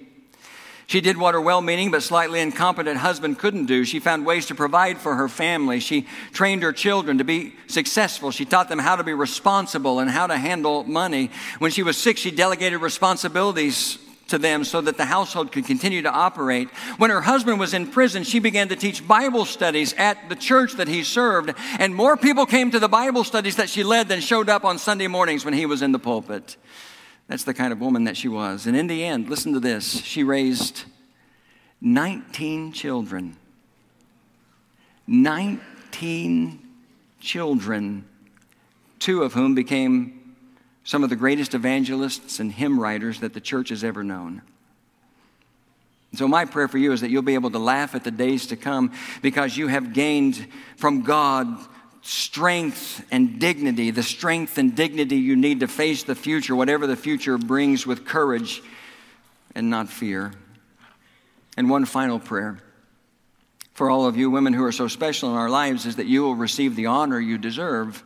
She 0.89 1.03
did 1.03 1.19
what 1.19 1.35
her 1.35 1.41
well 1.41 1.61
meaning 1.61 1.91
but 1.91 2.03
slightly 2.03 2.41
incompetent 2.41 2.97
husband 2.97 3.39
couldn't 3.39 3.67
do. 3.67 3.85
She 3.85 4.01
found 4.01 4.25
ways 4.25 4.47
to 4.47 4.55
provide 4.55 4.97
for 4.97 5.17
her 5.17 5.29
family. 5.29 5.81
She 5.81 6.07
trained 6.33 6.63
her 6.63 6.73
children 6.73 7.19
to 7.19 7.25
be 7.25 7.53
successful. 7.67 8.31
She 8.31 8.47
taught 8.47 8.71
them 8.71 8.79
how 8.79 8.97
to 8.97 9.05
be 9.05 9.13
responsible 9.13 9.99
and 9.99 10.11
how 10.11 10.27
to 10.27 10.39
handle 10.39 10.85
money. 10.85 11.31
When 11.59 11.71
she 11.71 11.83
was 11.83 11.99
sick, 11.99 12.17
she 12.17 12.31
delegated 12.31 12.81
responsibilities 12.81 13.99
to 14.29 14.39
them 14.39 14.65
so 14.65 14.81
that 14.81 14.97
the 14.97 15.05
household 15.05 15.53
could 15.53 15.67
continue 15.67 16.01
to 16.03 16.11
operate. 16.11 16.71
When 16.97 17.11
her 17.11 17.21
husband 17.21 17.61
was 17.61 17.75
in 17.75 17.89
prison, 17.89 18.25
she 18.25 18.39
began 18.39 18.69
to 18.69 18.77
teach 18.77 19.07
Bible 19.07 19.45
studies 19.45 19.93
at 19.93 20.31
the 20.31 20.37
church 20.37 20.75
that 20.75 20.89
he 20.89 21.05
served, 21.05 21.53
and 21.79 21.95
more 21.95 22.17
people 22.17 22.47
came 22.47 22.71
to 22.71 22.79
the 22.79 22.89
Bible 22.89 23.25
studies 23.25 23.57
that 23.57 23.69
she 23.69 23.85
led 23.85 24.09
than 24.09 24.21
showed 24.21 24.49
up 24.49 24.65
on 24.65 24.79
Sunday 24.79 25.07
mornings 25.07 25.45
when 25.45 25.55
he 25.55 25.67
was 25.67 25.83
in 25.83 25.93
the 25.93 25.99
pulpit. 25.99 26.57
That's 27.29 27.45
the 27.45 27.55
kind 27.55 27.73
of 27.73 27.81
woman 27.81 28.05
that 28.05 28.17
she 28.17 28.29
was. 28.29 28.67
And 28.67 28.77
in 28.77 28.87
the 28.87 29.05
end, 29.05 29.29
listen 29.29 29.53
to 29.53 29.61
this 29.61 30.03
she 30.03 30.25
raised 30.25 30.85
19 31.81 32.73
children. 32.73 33.37
19 35.07 36.59
children, 37.21 38.05
two 38.99 39.23
of 39.23 39.33
whom 39.33 39.55
became 39.55 40.37
some 40.85 41.03
of 41.03 41.11
the 41.11 41.17
greatest 41.17 41.55
evangelists 41.55 42.41
and 42.41 42.53
hymn 42.53 42.79
writers 42.79 43.21
that 43.21 43.35
the 43.35 43.41
church 43.41 43.71
has 43.71 43.85
ever 43.85 44.05
known. 44.05 44.43
So, 46.15 46.27
my 46.27 46.47
prayer 46.47 46.69
for 46.69 46.79
you 46.79 46.93
is 46.93 47.03
that 47.03 47.11
you'll 47.11 47.23
be 47.23 47.35
able 47.35 47.51
to 47.51 47.59
laugh 47.59 47.95
at 47.95 48.05
the 48.05 48.11
days 48.11 48.47
to 48.47 48.57
come 48.57 48.93
because 49.21 49.57
you 49.57 49.69
have 49.69 49.93
gained 49.93 50.47
from 50.77 51.03
God 51.03 51.47
strength 52.09 53.05
and 53.11 53.39
dignity, 53.39 53.91
the 53.91 54.03
strength 54.03 54.57
and 54.57 54.75
dignity 54.75 55.17
you 55.17 55.37
need 55.37 55.61
to 55.61 55.69
face 55.69 56.05
the 56.05 56.15
future, 56.15 56.57
whatever 56.57 56.87
the 56.87 56.97
future 56.97 57.37
brings, 57.37 57.87
with 57.87 58.07
courage 58.07 58.63
and 59.55 59.69
not 59.69 59.91
fear. 59.91 60.33
And 61.59 61.69
one 61.69 61.85
final 61.85 62.19
prayer 62.19 62.61
for 63.75 63.91
all 63.91 64.07
of 64.07 64.17
you 64.17 64.31
women 64.31 64.55
who 64.55 64.65
are 64.65 64.73
so 64.73 64.89
special 64.89 65.29
in 65.29 65.37
our 65.37 65.51
lives 65.51 65.85
is 65.85 65.97
that 65.97 66.07
you 66.07 66.23
will 66.23 66.35
receive 66.35 66.77
the 66.77 66.87
honor 66.87 67.21
you 67.21 67.37
deserve 67.37 68.03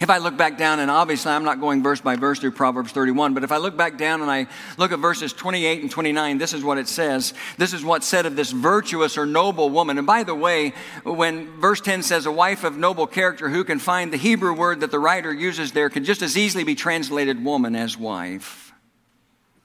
if 0.00 0.10
I 0.10 0.18
look 0.18 0.36
back 0.36 0.58
down, 0.58 0.80
and 0.80 0.90
obviously 0.90 1.32
I'm 1.32 1.44
not 1.44 1.60
going 1.60 1.82
verse 1.82 2.00
by 2.00 2.16
verse 2.16 2.38
through 2.38 2.52
Proverbs 2.52 2.92
31, 2.92 3.34
but 3.34 3.44
if 3.44 3.52
I 3.52 3.56
look 3.56 3.76
back 3.76 3.98
down 3.98 4.22
and 4.22 4.30
I 4.30 4.46
look 4.76 4.92
at 4.92 4.98
verses 4.98 5.32
28 5.32 5.82
and 5.82 5.90
29, 5.90 6.38
this 6.38 6.52
is 6.52 6.62
what 6.64 6.78
it 6.78 6.88
says. 6.88 7.34
This 7.56 7.72
is 7.72 7.84
what's 7.84 8.06
said 8.06 8.26
of 8.26 8.36
this 8.36 8.50
virtuous 8.50 9.18
or 9.18 9.26
noble 9.26 9.70
woman. 9.70 9.98
And 9.98 10.06
by 10.06 10.22
the 10.22 10.34
way, 10.34 10.72
when 11.04 11.60
verse 11.60 11.80
10 11.80 12.02
says 12.02 12.26
a 12.26 12.32
wife 12.32 12.64
of 12.64 12.76
noble 12.76 13.06
character, 13.06 13.48
who 13.48 13.64
can 13.64 13.78
find 13.78 14.12
the 14.12 14.16
Hebrew 14.16 14.54
word 14.54 14.80
that 14.80 14.90
the 14.90 14.98
writer 14.98 15.32
uses 15.32 15.72
there 15.72 15.90
could 15.90 16.04
just 16.04 16.22
as 16.22 16.36
easily 16.36 16.64
be 16.64 16.74
translated 16.74 17.44
woman 17.44 17.74
as 17.76 17.96
wife. 17.96 18.72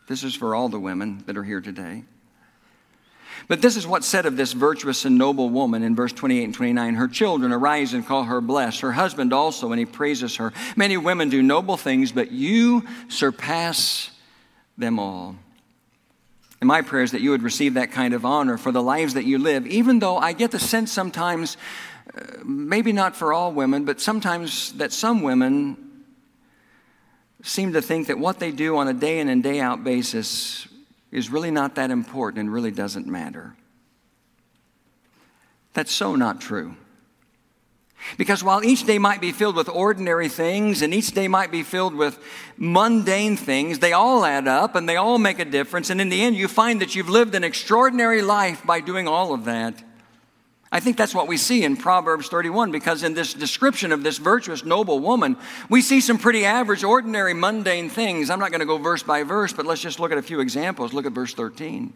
This 0.07 0.23
is 0.23 0.35
for 0.35 0.55
all 0.55 0.69
the 0.69 0.79
women 0.79 1.23
that 1.25 1.37
are 1.37 1.43
here 1.43 1.61
today. 1.61 2.03
But 3.47 3.61
this 3.61 3.75
is 3.75 3.85
what's 3.85 4.07
said 4.07 4.25
of 4.25 4.37
this 4.37 4.53
virtuous 4.53 5.05
and 5.05 5.17
noble 5.17 5.49
woman 5.49 5.83
in 5.83 5.95
verse 5.95 6.13
28 6.13 6.43
and 6.43 6.53
29. 6.53 6.95
Her 6.95 7.07
children 7.07 7.51
arise 7.51 7.93
and 7.93 8.05
call 8.05 8.23
her 8.23 8.41
blessed. 8.41 8.81
Her 8.81 8.93
husband 8.93 9.33
also, 9.33 9.71
and 9.71 9.79
he 9.79 9.85
praises 9.85 10.37
her. 10.37 10.53
Many 10.75 10.97
women 10.97 11.29
do 11.29 11.41
noble 11.41 11.77
things, 11.77 12.11
but 12.11 12.31
you 12.31 12.85
surpass 13.09 14.11
them 14.77 14.99
all. 14.99 15.35
And 16.61 16.67
my 16.69 16.81
prayer 16.81 17.03
is 17.03 17.11
that 17.11 17.21
you 17.21 17.31
would 17.31 17.43
receive 17.43 17.73
that 17.73 17.91
kind 17.91 18.13
of 18.13 18.23
honor 18.23 18.57
for 18.57 18.71
the 18.71 18.81
lives 18.81 19.15
that 19.15 19.25
you 19.25 19.37
live, 19.37 19.67
even 19.67 19.99
though 19.99 20.17
I 20.17 20.31
get 20.31 20.51
the 20.51 20.59
sense 20.59 20.93
sometimes, 20.93 21.57
uh, 22.17 22.21
maybe 22.45 22.93
not 22.93 23.17
for 23.17 23.33
all 23.33 23.51
women, 23.51 23.83
but 23.83 23.99
sometimes 23.99 24.71
that 24.73 24.93
some 24.93 25.21
women 25.23 26.05
seem 27.43 27.73
to 27.73 27.81
think 27.81 28.07
that 28.07 28.17
what 28.17 28.39
they 28.39 28.51
do 28.51 28.77
on 28.77 28.87
a 28.87 28.93
day 28.93 29.19
in 29.19 29.27
and 29.27 29.43
day 29.43 29.59
out 29.59 29.83
basis 29.83 30.65
is 31.13 31.29
really 31.29 31.51
not 31.51 31.75
that 31.75 31.91
important 31.91 32.39
and 32.39 32.51
really 32.51 32.71
doesn't 32.71 33.07
matter. 33.07 33.55
That's 35.73 35.91
so 35.91 36.15
not 36.15 36.41
true. 36.41 36.75
Because 38.17 38.43
while 38.43 38.63
each 38.63 38.85
day 38.85 38.97
might 38.97 39.21
be 39.21 39.31
filled 39.31 39.55
with 39.55 39.69
ordinary 39.69 40.27
things 40.27 40.81
and 40.81 40.93
each 40.93 41.11
day 41.11 41.27
might 41.27 41.51
be 41.51 41.63
filled 41.63 41.95
with 41.95 42.19
mundane 42.57 43.37
things, 43.37 43.79
they 43.79 43.93
all 43.93 44.25
add 44.25 44.47
up 44.47 44.75
and 44.75 44.89
they 44.89 44.97
all 44.97 45.17
make 45.17 45.39
a 45.39 45.45
difference. 45.45 45.89
And 45.89 46.01
in 46.01 46.09
the 46.09 46.21
end, 46.21 46.35
you 46.35 46.47
find 46.47 46.81
that 46.81 46.95
you've 46.95 47.09
lived 47.09 47.33
an 47.35 47.43
extraordinary 47.43 48.21
life 48.21 48.65
by 48.65 48.81
doing 48.81 49.07
all 49.07 49.33
of 49.33 49.45
that. 49.45 49.81
I 50.73 50.79
think 50.79 50.97
that's 50.97 51.13
what 51.13 51.27
we 51.27 51.37
see 51.37 51.63
in 51.63 51.77
Proverbs 51.77 52.29
31 52.29 52.71
because 52.71 53.03
in 53.03 53.13
this 53.13 53.35
description 53.35 53.91
of 53.91 54.01
this 54.01 54.17
virtuous, 54.17 54.65
noble 54.65 54.99
woman, 54.99 55.37
we 55.69 55.83
see 55.83 56.01
some 56.01 56.17
pretty 56.17 56.45
average, 56.45 56.83
ordinary, 56.83 57.35
mundane 57.35 57.91
things. 57.91 58.31
I'm 58.31 58.39
not 58.39 58.49
going 58.49 58.59
to 58.59 58.65
go 58.65 58.79
verse 58.79 59.03
by 59.03 59.21
verse, 59.21 59.53
but 59.53 59.67
let's 59.67 59.81
just 59.81 59.99
look 59.99 60.11
at 60.11 60.17
a 60.17 60.23
few 60.23 60.39
examples. 60.39 60.91
Look 60.91 61.05
at 61.05 61.11
verse 61.11 61.35
13. 61.35 61.93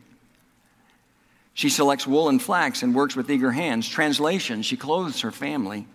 She 1.56 1.70
selects 1.70 2.06
wool 2.06 2.30
and 2.30 2.40
flax 2.40 2.84
and 2.84 2.94
works 2.94 3.16
with 3.16 3.32
eager 3.32 3.50
hands. 3.50 3.90
Translation, 3.90 4.62
she 4.62 4.78
clothes 4.78 5.22
her 5.22 5.32
family. 5.32 5.88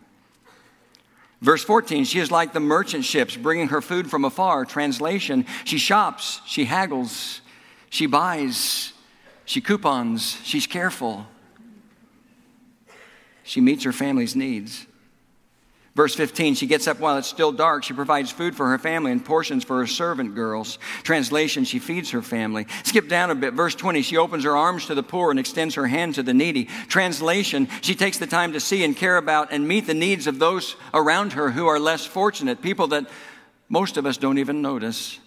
Verse 1.40 1.62
14, 1.62 2.04
she 2.04 2.18
is 2.18 2.32
like 2.32 2.52
the 2.52 2.58
merchant 2.58 3.04
ships 3.04 3.36
bringing 3.36 3.68
her 3.68 3.80
food 3.80 4.10
from 4.10 4.24
afar. 4.24 4.64
Translation, 4.64 5.46
she 5.64 5.78
shops, 5.78 6.40
she 6.46 6.64
haggles, 6.64 7.42
she 7.90 8.06
buys, 8.06 8.92
she 9.44 9.60
coupons, 9.60 10.40
she's 10.42 10.66
careful. 10.66 11.28
She 13.52 13.60
meets 13.60 13.84
her 13.84 13.92
family's 13.92 14.34
needs. 14.34 14.86
Verse 15.94 16.14
15, 16.14 16.54
she 16.54 16.66
gets 16.66 16.88
up 16.88 17.00
while 17.00 17.18
it's 17.18 17.28
still 17.28 17.52
dark. 17.52 17.84
She 17.84 17.92
provides 17.92 18.30
food 18.30 18.56
for 18.56 18.70
her 18.70 18.78
family 18.78 19.12
and 19.12 19.22
portions 19.22 19.62
for 19.62 19.76
her 19.80 19.86
servant 19.86 20.34
girls. 20.34 20.78
Translation, 21.02 21.64
she 21.64 21.78
feeds 21.78 22.12
her 22.12 22.22
family. 22.22 22.66
Skip 22.82 23.08
down 23.08 23.30
a 23.30 23.34
bit. 23.34 23.52
Verse 23.52 23.74
20, 23.74 24.00
she 24.00 24.16
opens 24.16 24.44
her 24.44 24.56
arms 24.56 24.86
to 24.86 24.94
the 24.94 25.02
poor 25.02 25.30
and 25.30 25.38
extends 25.38 25.74
her 25.74 25.86
hand 25.86 26.14
to 26.14 26.22
the 26.22 26.32
needy. 26.32 26.64
Translation, 26.88 27.68
she 27.82 27.94
takes 27.94 28.16
the 28.16 28.26
time 28.26 28.54
to 28.54 28.58
see 28.58 28.84
and 28.84 28.96
care 28.96 29.18
about 29.18 29.52
and 29.52 29.68
meet 29.68 29.86
the 29.86 29.92
needs 29.92 30.26
of 30.26 30.38
those 30.38 30.74
around 30.94 31.34
her 31.34 31.50
who 31.50 31.66
are 31.66 31.78
less 31.78 32.06
fortunate, 32.06 32.62
people 32.62 32.86
that 32.86 33.04
most 33.68 33.98
of 33.98 34.06
us 34.06 34.16
don't 34.16 34.38
even 34.38 34.62
notice. 34.62 35.18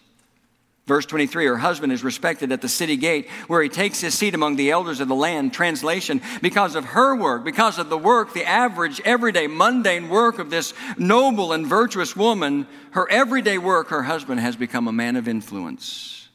Verse 0.87 1.05
23 1.05 1.45
Her 1.45 1.57
husband 1.57 1.91
is 1.91 2.03
respected 2.03 2.51
at 2.51 2.61
the 2.61 2.69
city 2.69 2.95
gate, 2.95 3.29
where 3.47 3.61
he 3.61 3.69
takes 3.69 4.01
his 4.01 4.13
seat 4.13 4.35
among 4.35 4.55
the 4.55 4.71
elders 4.71 4.99
of 4.99 5.07
the 5.07 5.15
land. 5.15 5.53
Translation 5.53 6.21
Because 6.41 6.75
of 6.75 6.85
her 6.85 7.15
work, 7.15 7.43
because 7.43 7.79
of 7.79 7.89
the 7.89 7.97
work, 7.97 8.33
the 8.33 8.45
average, 8.45 9.01
everyday, 9.01 9.47
mundane 9.47 10.09
work 10.09 10.37
of 10.37 10.49
this 10.49 10.73
noble 10.97 11.53
and 11.53 11.65
virtuous 11.65 12.15
woman, 12.15 12.67
her 12.91 13.09
everyday 13.09 13.57
work, 13.57 13.87
her 13.87 14.03
husband 14.03 14.39
has 14.39 14.55
become 14.55 14.87
a 14.87 14.93
man 14.93 15.15
of 15.15 15.27
influence. 15.27 16.29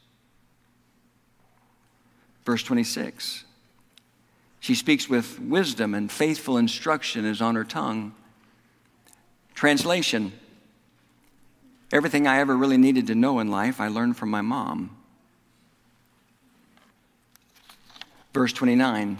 Verse 2.44 2.62
26 2.64 3.44
She 4.58 4.74
speaks 4.74 5.08
with 5.08 5.38
wisdom, 5.38 5.94
and 5.94 6.10
faithful 6.10 6.56
instruction 6.56 7.24
is 7.24 7.40
on 7.40 7.54
her 7.54 7.64
tongue. 7.64 8.14
Translation 9.54 10.32
Everything 11.92 12.26
I 12.26 12.38
ever 12.38 12.56
really 12.56 12.76
needed 12.76 13.08
to 13.08 13.14
know 13.14 13.40
in 13.40 13.50
life, 13.50 13.80
I 13.80 13.88
learned 13.88 14.16
from 14.16 14.30
my 14.30 14.40
mom. 14.40 14.96
Verse 18.32 18.52
29 18.52 19.18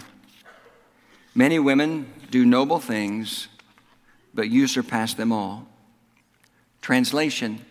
Many 1.35 1.59
women 1.59 2.13
do 2.31 2.45
noble 2.45 2.79
things, 2.79 3.49
but 4.35 4.49
you 4.49 4.67
surpass 4.67 5.15
them 5.15 5.33
all. 5.33 5.67
Translation 6.81 7.65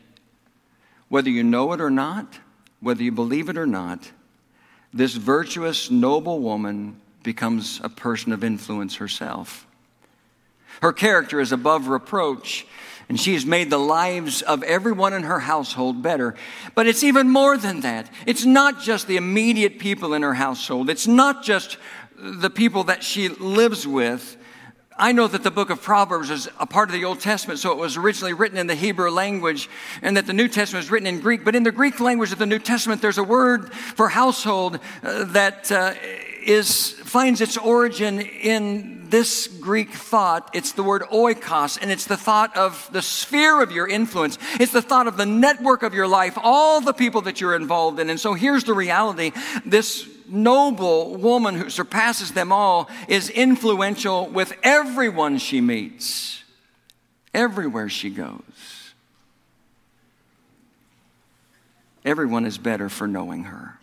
Whether 1.08 1.30
you 1.30 1.44
know 1.44 1.72
it 1.74 1.82
or 1.82 1.90
not, 1.90 2.40
whether 2.82 3.04
you 3.04 3.12
believe 3.12 3.50
it 3.50 3.58
or 3.58 3.66
not, 3.66 4.12
this 4.94 5.14
virtuous, 5.14 5.92
noble 5.92 6.40
woman 6.40 7.00
becomes 7.24 7.80
a 7.84 7.90
person 7.90 8.32
of 8.32 8.44
influence 8.44 8.96
herself. 8.96 9.68
Her 10.82 10.94
character 10.94 11.40
is 11.40 11.52
above 11.52 11.88
reproach, 11.88 12.66
and 13.10 13.20
she 13.20 13.34
has 13.34 13.46
made 13.46 13.72
the 13.72 13.80
lives 13.80 14.44
of 14.44 14.62
everyone 14.64 15.14
in 15.14 15.24
her 15.24 15.40
household 15.40 16.04
better. 16.04 16.36
But 16.76 16.86
it's 16.86 17.04
even 17.04 17.28
more 17.28 17.58
than 17.58 17.82
that. 17.82 18.10
It's 18.28 18.46
not 18.46 18.82
just 18.82 19.08
the 19.08 19.18
immediate 19.18 19.80
people 19.80 20.14
in 20.14 20.22
her 20.22 20.36
household, 20.36 20.90
it's 20.90 21.08
not 21.08 21.44
just 21.44 21.78
the 22.16 22.50
people 22.50 22.86
that 22.86 23.04
she 23.04 23.30
lives 23.30 23.88
with. 23.88 24.38
I 24.96 25.14
know 25.14 25.28
that 25.28 25.44
the 25.44 25.52
book 25.52 25.70
of 25.70 25.82
Proverbs 25.82 26.30
is 26.30 26.50
a 26.60 26.66
part 26.66 26.90
of 26.90 26.94
the 26.94 27.06
Old 27.06 27.22
Testament, 27.22 27.60
so 27.60 27.72
it 27.72 27.78
was 27.78 27.96
originally 27.96 28.34
written 28.34 28.58
in 28.58 28.68
the 28.68 28.76
Hebrew 28.76 29.10
language, 29.10 29.70
and 30.02 30.18
that 30.18 30.28
the 30.28 30.34
New 30.34 30.50
Testament 30.50 30.84
was 30.84 30.92
written 30.92 31.08
in 31.08 31.22
Greek. 31.22 31.46
But 31.46 31.56
in 31.56 31.64
the 31.64 31.72
Greek 31.72 32.02
language 32.02 32.34
of 32.34 32.38
the 32.38 32.46
New 32.46 32.60
Testament, 32.60 33.02
there's 33.02 33.18
a 33.18 33.24
word 33.24 33.74
for 33.74 34.10
household 34.10 34.80
uh, 35.02 35.24
that 35.24 35.72
uh, 35.72 35.94
is, 36.44 36.92
finds 36.92 37.40
its 37.40 37.56
origin 37.58 38.20
in 38.20 38.99
this 39.10 39.48
Greek 39.48 39.92
thought. 39.92 40.50
It's 40.54 40.74
the 40.74 40.84
word 40.84 41.04
oikos, 41.04 41.78
and 41.82 41.92
it's 41.92 42.06
the 42.06 42.18
thought 42.18 42.56
of 42.56 42.90
the 42.92 43.02
sphere 43.02 43.62
of 43.62 43.72
your 43.72 43.88
influence. 43.88 44.38
It's 44.60 44.72
the 44.72 44.82
thought 44.82 45.08
of 45.08 45.18
the 45.18 45.26
network 45.26 45.84
of 45.84 45.94
your 45.94 46.08
life, 46.08 46.38
all 46.42 46.82
the 46.82 46.94
people 46.94 47.22
that 47.22 47.42
you're 47.42 47.56
involved 47.56 48.00
in. 48.00 48.10
And 48.10 48.20
so 48.20 48.34
here's 48.34 48.64
the 48.64 48.74
reality 48.74 49.32
this 49.66 50.08
noble 50.28 51.16
woman 51.16 51.56
who 51.56 51.70
surpasses 51.70 52.32
them 52.32 52.52
all 52.52 52.90
is 53.08 53.30
influential 53.30 54.28
with 54.28 54.54
everyone 54.64 55.38
she 55.38 55.62
meets, 55.62 56.44
everywhere 57.34 57.90
she 57.90 58.10
goes. 58.10 58.42
Everyone 62.06 62.46
is 62.46 62.58
better 62.58 62.90
for 62.90 63.08
knowing 63.08 63.46
her. 63.46 63.80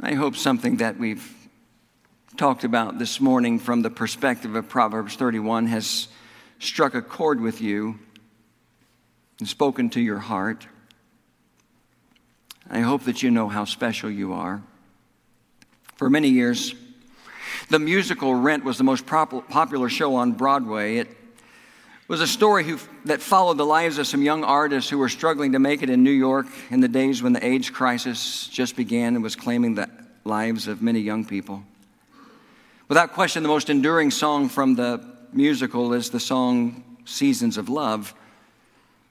I 0.00 0.14
hope 0.14 0.36
something 0.36 0.76
that 0.76 0.98
we've 0.98 1.34
talked 2.38 2.62
about 2.62 3.00
this 3.00 3.20
morning 3.20 3.58
from 3.58 3.82
the 3.82 3.90
perspective 3.90 4.54
of 4.54 4.68
Proverbs 4.68 5.16
31 5.16 5.66
has 5.66 6.06
struck 6.60 6.94
a 6.94 7.02
chord 7.02 7.40
with 7.40 7.60
you 7.60 7.98
and 9.40 9.48
spoken 9.48 9.90
to 9.90 10.00
your 10.00 10.20
heart. 10.20 10.64
I 12.70 12.78
hope 12.78 13.02
that 13.06 13.24
you 13.24 13.32
know 13.32 13.48
how 13.48 13.64
special 13.64 14.08
you 14.08 14.34
are. 14.34 14.62
For 15.96 16.08
many 16.08 16.28
years, 16.28 16.76
the 17.70 17.80
musical 17.80 18.32
Rent 18.36 18.62
was 18.62 18.78
the 18.78 18.84
most 18.84 19.04
popular 19.04 19.88
show 19.88 20.14
on 20.14 20.30
Broadway. 20.30 20.98
It 20.98 21.08
was 22.06 22.20
a 22.20 22.26
story 22.28 22.62
who, 22.62 22.78
that 23.06 23.20
followed 23.20 23.56
the 23.56 23.66
lives 23.66 23.98
of 23.98 24.06
some 24.06 24.22
young 24.22 24.44
artists 24.44 24.88
who 24.88 24.98
were 24.98 25.08
struggling 25.08 25.52
to 25.52 25.58
make 25.58 25.82
it 25.82 25.90
in 25.90 26.04
New 26.04 26.12
York 26.12 26.46
in 26.70 26.78
the 26.78 26.88
days 26.88 27.20
when 27.20 27.32
the 27.32 27.44
AIDS 27.44 27.68
crisis 27.68 28.46
just 28.46 28.76
began 28.76 29.16
and 29.16 29.24
was 29.24 29.34
claiming 29.34 29.74
the 29.74 29.90
lives 30.24 30.68
of 30.68 30.80
many 30.80 31.00
young 31.00 31.24
people. 31.24 31.64
Without 32.88 33.12
question, 33.12 33.42
the 33.42 33.48
most 33.50 33.68
enduring 33.68 34.10
song 34.10 34.48
from 34.48 34.74
the 34.74 35.04
musical 35.34 35.92
is 35.92 36.08
the 36.08 36.18
song 36.18 36.82
Seasons 37.04 37.58
of 37.58 37.68
Love. 37.68 38.14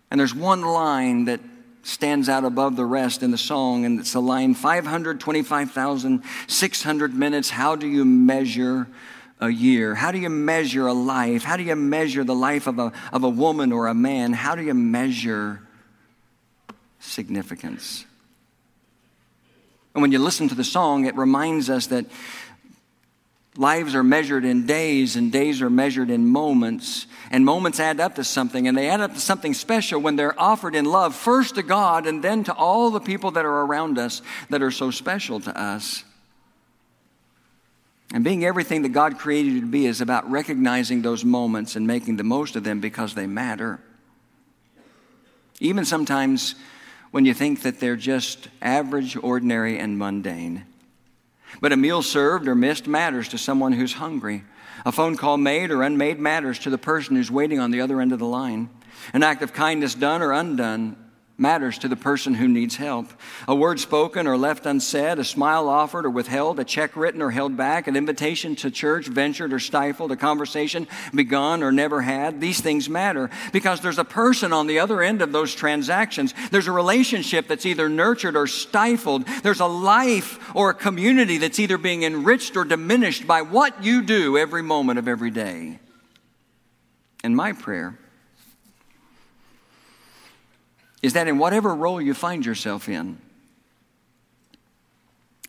And 0.09 0.19
there's 0.19 0.33
one 0.33 0.63
line 0.63 1.25
that 1.25 1.41
stands 1.83 2.27
out 2.27 2.43
above 2.43 2.75
the 2.75 2.85
rest 2.85 3.21
in 3.21 3.29
the 3.29 3.37
song, 3.37 3.85
and 3.85 3.99
it's 3.99 4.13
the 4.13 4.21
line 4.21 4.55
525,600 4.55 7.13
minutes. 7.13 7.51
How 7.51 7.75
do 7.75 7.87
you 7.87 8.03
measure 8.03 8.87
a 9.39 9.49
year? 9.49 9.93
How 9.93 10.11
do 10.11 10.17
you 10.17 10.31
measure 10.31 10.87
a 10.87 10.93
life? 10.93 11.43
How 11.43 11.55
do 11.55 11.61
you 11.61 11.75
measure 11.75 12.23
the 12.23 12.33
life 12.33 12.65
of 12.65 12.79
a, 12.79 12.91
of 13.13 13.23
a 13.23 13.29
woman 13.29 13.71
or 13.71 13.85
a 13.85 13.93
man? 13.93 14.33
How 14.33 14.55
do 14.55 14.63
you 14.63 14.73
measure 14.73 15.61
significance? 16.99 18.05
And 19.93 20.01
when 20.01 20.11
you 20.11 20.17
listen 20.19 20.49
to 20.49 20.55
the 20.55 20.63
song, 20.63 21.05
it 21.05 21.15
reminds 21.15 21.69
us 21.69 21.85
that 21.87 22.05
lives 23.57 23.95
are 23.95 24.03
measured 24.03 24.45
in 24.45 24.65
days 24.65 25.15
and 25.15 25.31
days 25.31 25.61
are 25.61 25.69
measured 25.69 26.09
in 26.09 26.25
moments 26.27 27.07
and 27.31 27.43
moments 27.43 27.79
add 27.79 27.99
up 27.99 28.15
to 28.15 28.23
something 28.23 28.67
and 28.67 28.77
they 28.77 28.87
add 28.87 29.01
up 29.01 29.13
to 29.13 29.19
something 29.19 29.53
special 29.53 29.99
when 29.99 30.15
they're 30.15 30.39
offered 30.39 30.75
in 30.75 30.85
love 30.85 31.15
first 31.15 31.55
to 31.55 31.63
god 31.63 32.05
and 32.05 32.23
then 32.23 32.43
to 32.43 32.53
all 32.53 32.91
the 32.91 32.99
people 32.99 33.31
that 33.31 33.45
are 33.45 33.65
around 33.65 33.97
us 33.97 34.21
that 34.49 34.61
are 34.61 34.71
so 34.71 34.91
special 34.91 35.39
to 35.39 35.59
us 35.59 36.03
and 38.13 38.23
being 38.23 38.45
everything 38.45 38.83
that 38.83 38.93
God 38.93 39.17
created 39.17 39.53
you 39.53 39.61
to 39.61 39.67
be 39.67 39.85
is 39.85 39.99
about 39.99 40.29
recognizing 40.29 41.01
those 41.01 41.25
moments 41.25 41.75
and 41.75 41.85
making 41.85 42.17
the 42.17 42.23
most 42.23 42.55
of 42.55 42.63
them 42.63 42.79
because 42.79 43.13
they 43.13 43.27
matter. 43.27 43.79
Even 45.59 45.83
sometimes 45.83 46.55
when 47.11 47.25
you 47.25 47.33
think 47.33 47.63
that 47.63 47.79
they're 47.79 47.95
just 47.97 48.47
average, 48.61 49.17
ordinary, 49.17 49.77
and 49.77 49.97
mundane. 49.97 50.65
But 51.61 51.73
a 51.73 51.77
meal 51.77 52.01
served 52.01 52.47
or 52.47 52.55
missed 52.55 52.87
matters 52.87 53.27
to 53.29 53.37
someone 53.37 53.73
who's 53.73 53.93
hungry. 53.93 54.43
A 54.85 54.91
phone 54.91 55.17
call 55.17 55.37
made 55.37 55.71
or 55.71 55.81
unmade 55.83 56.19
matters 56.19 56.59
to 56.59 56.69
the 56.69 56.77
person 56.77 57.15
who's 57.15 57.31
waiting 57.31 57.59
on 57.59 57.71
the 57.71 57.81
other 57.81 57.99
end 57.99 58.13
of 58.13 58.19
the 58.19 58.25
line. 58.25 58.69
An 59.13 59.23
act 59.23 59.41
of 59.41 59.53
kindness 59.53 59.95
done 59.95 60.21
or 60.21 60.31
undone 60.31 60.95
matters 61.37 61.77
to 61.77 61.87
the 61.87 61.95
person 61.95 62.33
who 62.33 62.47
needs 62.47 62.77
help. 62.77 63.07
A 63.47 63.55
word 63.55 63.79
spoken 63.79 64.25
or 64.25 64.37
left 64.37 64.65
unsaid, 64.65 65.19
a 65.19 65.23
smile 65.23 65.69
offered 65.69 66.05
or 66.05 66.09
withheld, 66.09 66.59
a 66.59 66.63
check 66.63 66.95
written 66.95 67.21
or 67.21 67.29
held 67.29 67.55
back, 67.55 67.87
an 67.87 67.95
invitation 67.95 68.55
to 68.57 68.71
church 68.71 69.07
ventured 69.07 69.53
or 69.53 69.59
stifled, 69.59 70.11
a 70.11 70.15
conversation 70.15 70.87
begun 71.13 71.61
or 71.61 71.71
never 71.71 72.01
had. 72.01 72.41
These 72.41 72.61
things 72.61 72.89
matter 72.89 73.29
because 73.53 73.81
there's 73.81 73.99
a 73.99 74.03
person 74.03 74.51
on 74.51 74.65
the 74.65 74.79
other 74.79 75.01
end 75.01 75.21
of 75.21 75.31
those 75.31 75.53
transactions. 75.53 76.33
There's 76.49 76.67
a 76.67 76.71
relationship 76.71 77.47
that's 77.47 77.65
either 77.65 77.87
nurtured 77.87 78.35
or 78.35 78.47
stifled. 78.47 79.25
There's 79.43 79.59
a 79.59 79.67
life 79.67 80.55
or 80.55 80.71
a 80.71 80.73
community 80.73 81.37
that's 81.37 81.59
either 81.59 81.77
being 81.77 82.03
enriched 82.03 82.57
or 82.57 82.65
diminished 82.65 83.27
by 83.27 83.43
what 83.43 83.83
you 83.83 84.01
do 84.01 84.37
every 84.37 84.63
moment 84.63 84.97
of 84.97 85.07
every 85.07 85.31
day. 85.31 85.79
And 87.23 87.35
my 87.35 87.53
prayer 87.53 87.99
is 91.07 91.13
that 91.13 91.29
in 91.29 91.37
whatever 91.37 91.73
role 91.73 92.01
you 92.01 92.13
find 92.13 92.45
yourself 92.45 92.89
in, 92.89 93.17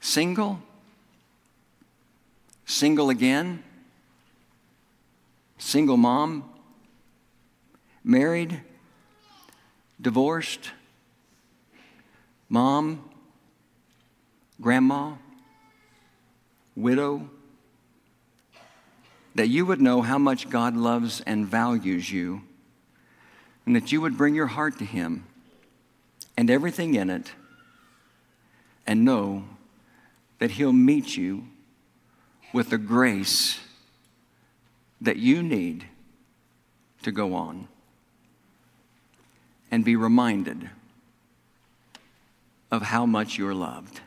single, 0.00 0.60
single 2.64 3.10
again, 3.10 3.64
single 5.58 5.96
mom, 5.96 6.48
married, 8.04 8.62
divorced, 10.00 10.70
mom, 12.48 13.10
grandma, 14.60 15.14
widow, 16.76 17.28
that 19.34 19.48
you 19.48 19.66
would 19.66 19.80
know 19.80 20.02
how 20.02 20.18
much 20.18 20.48
God 20.48 20.76
loves 20.76 21.20
and 21.22 21.44
values 21.44 22.12
you, 22.12 22.42
and 23.66 23.74
that 23.74 23.90
you 23.90 24.00
would 24.00 24.16
bring 24.16 24.36
your 24.36 24.46
heart 24.46 24.78
to 24.78 24.84
Him 24.84 25.24
and 26.38 26.50
everything 26.50 26.94
in 26.94 27.10
it 27.10 27.32
and 28.86 29.04
know 29.04 29.42
that 30.38 30.52
He'll 30.52 30.72
meet 30.72 31.16
you 31.16 31.48
with 32.52 32.70
the 32.70 32.78
grace 32.78 33.58
that 35.00 35.16
you 35.16 35.42
need 35.42 35.84
to 37.02 37.10
go 37.10 37.34
on. 37.34 37.66
And 39.72 39.84
be 39.84 39.96
reminded 39.96 40.70
of 42.70 42.82
how 42.82 43.04
much 43.04 43.36
you're 43.36 43.52
loved. 43.52 44.00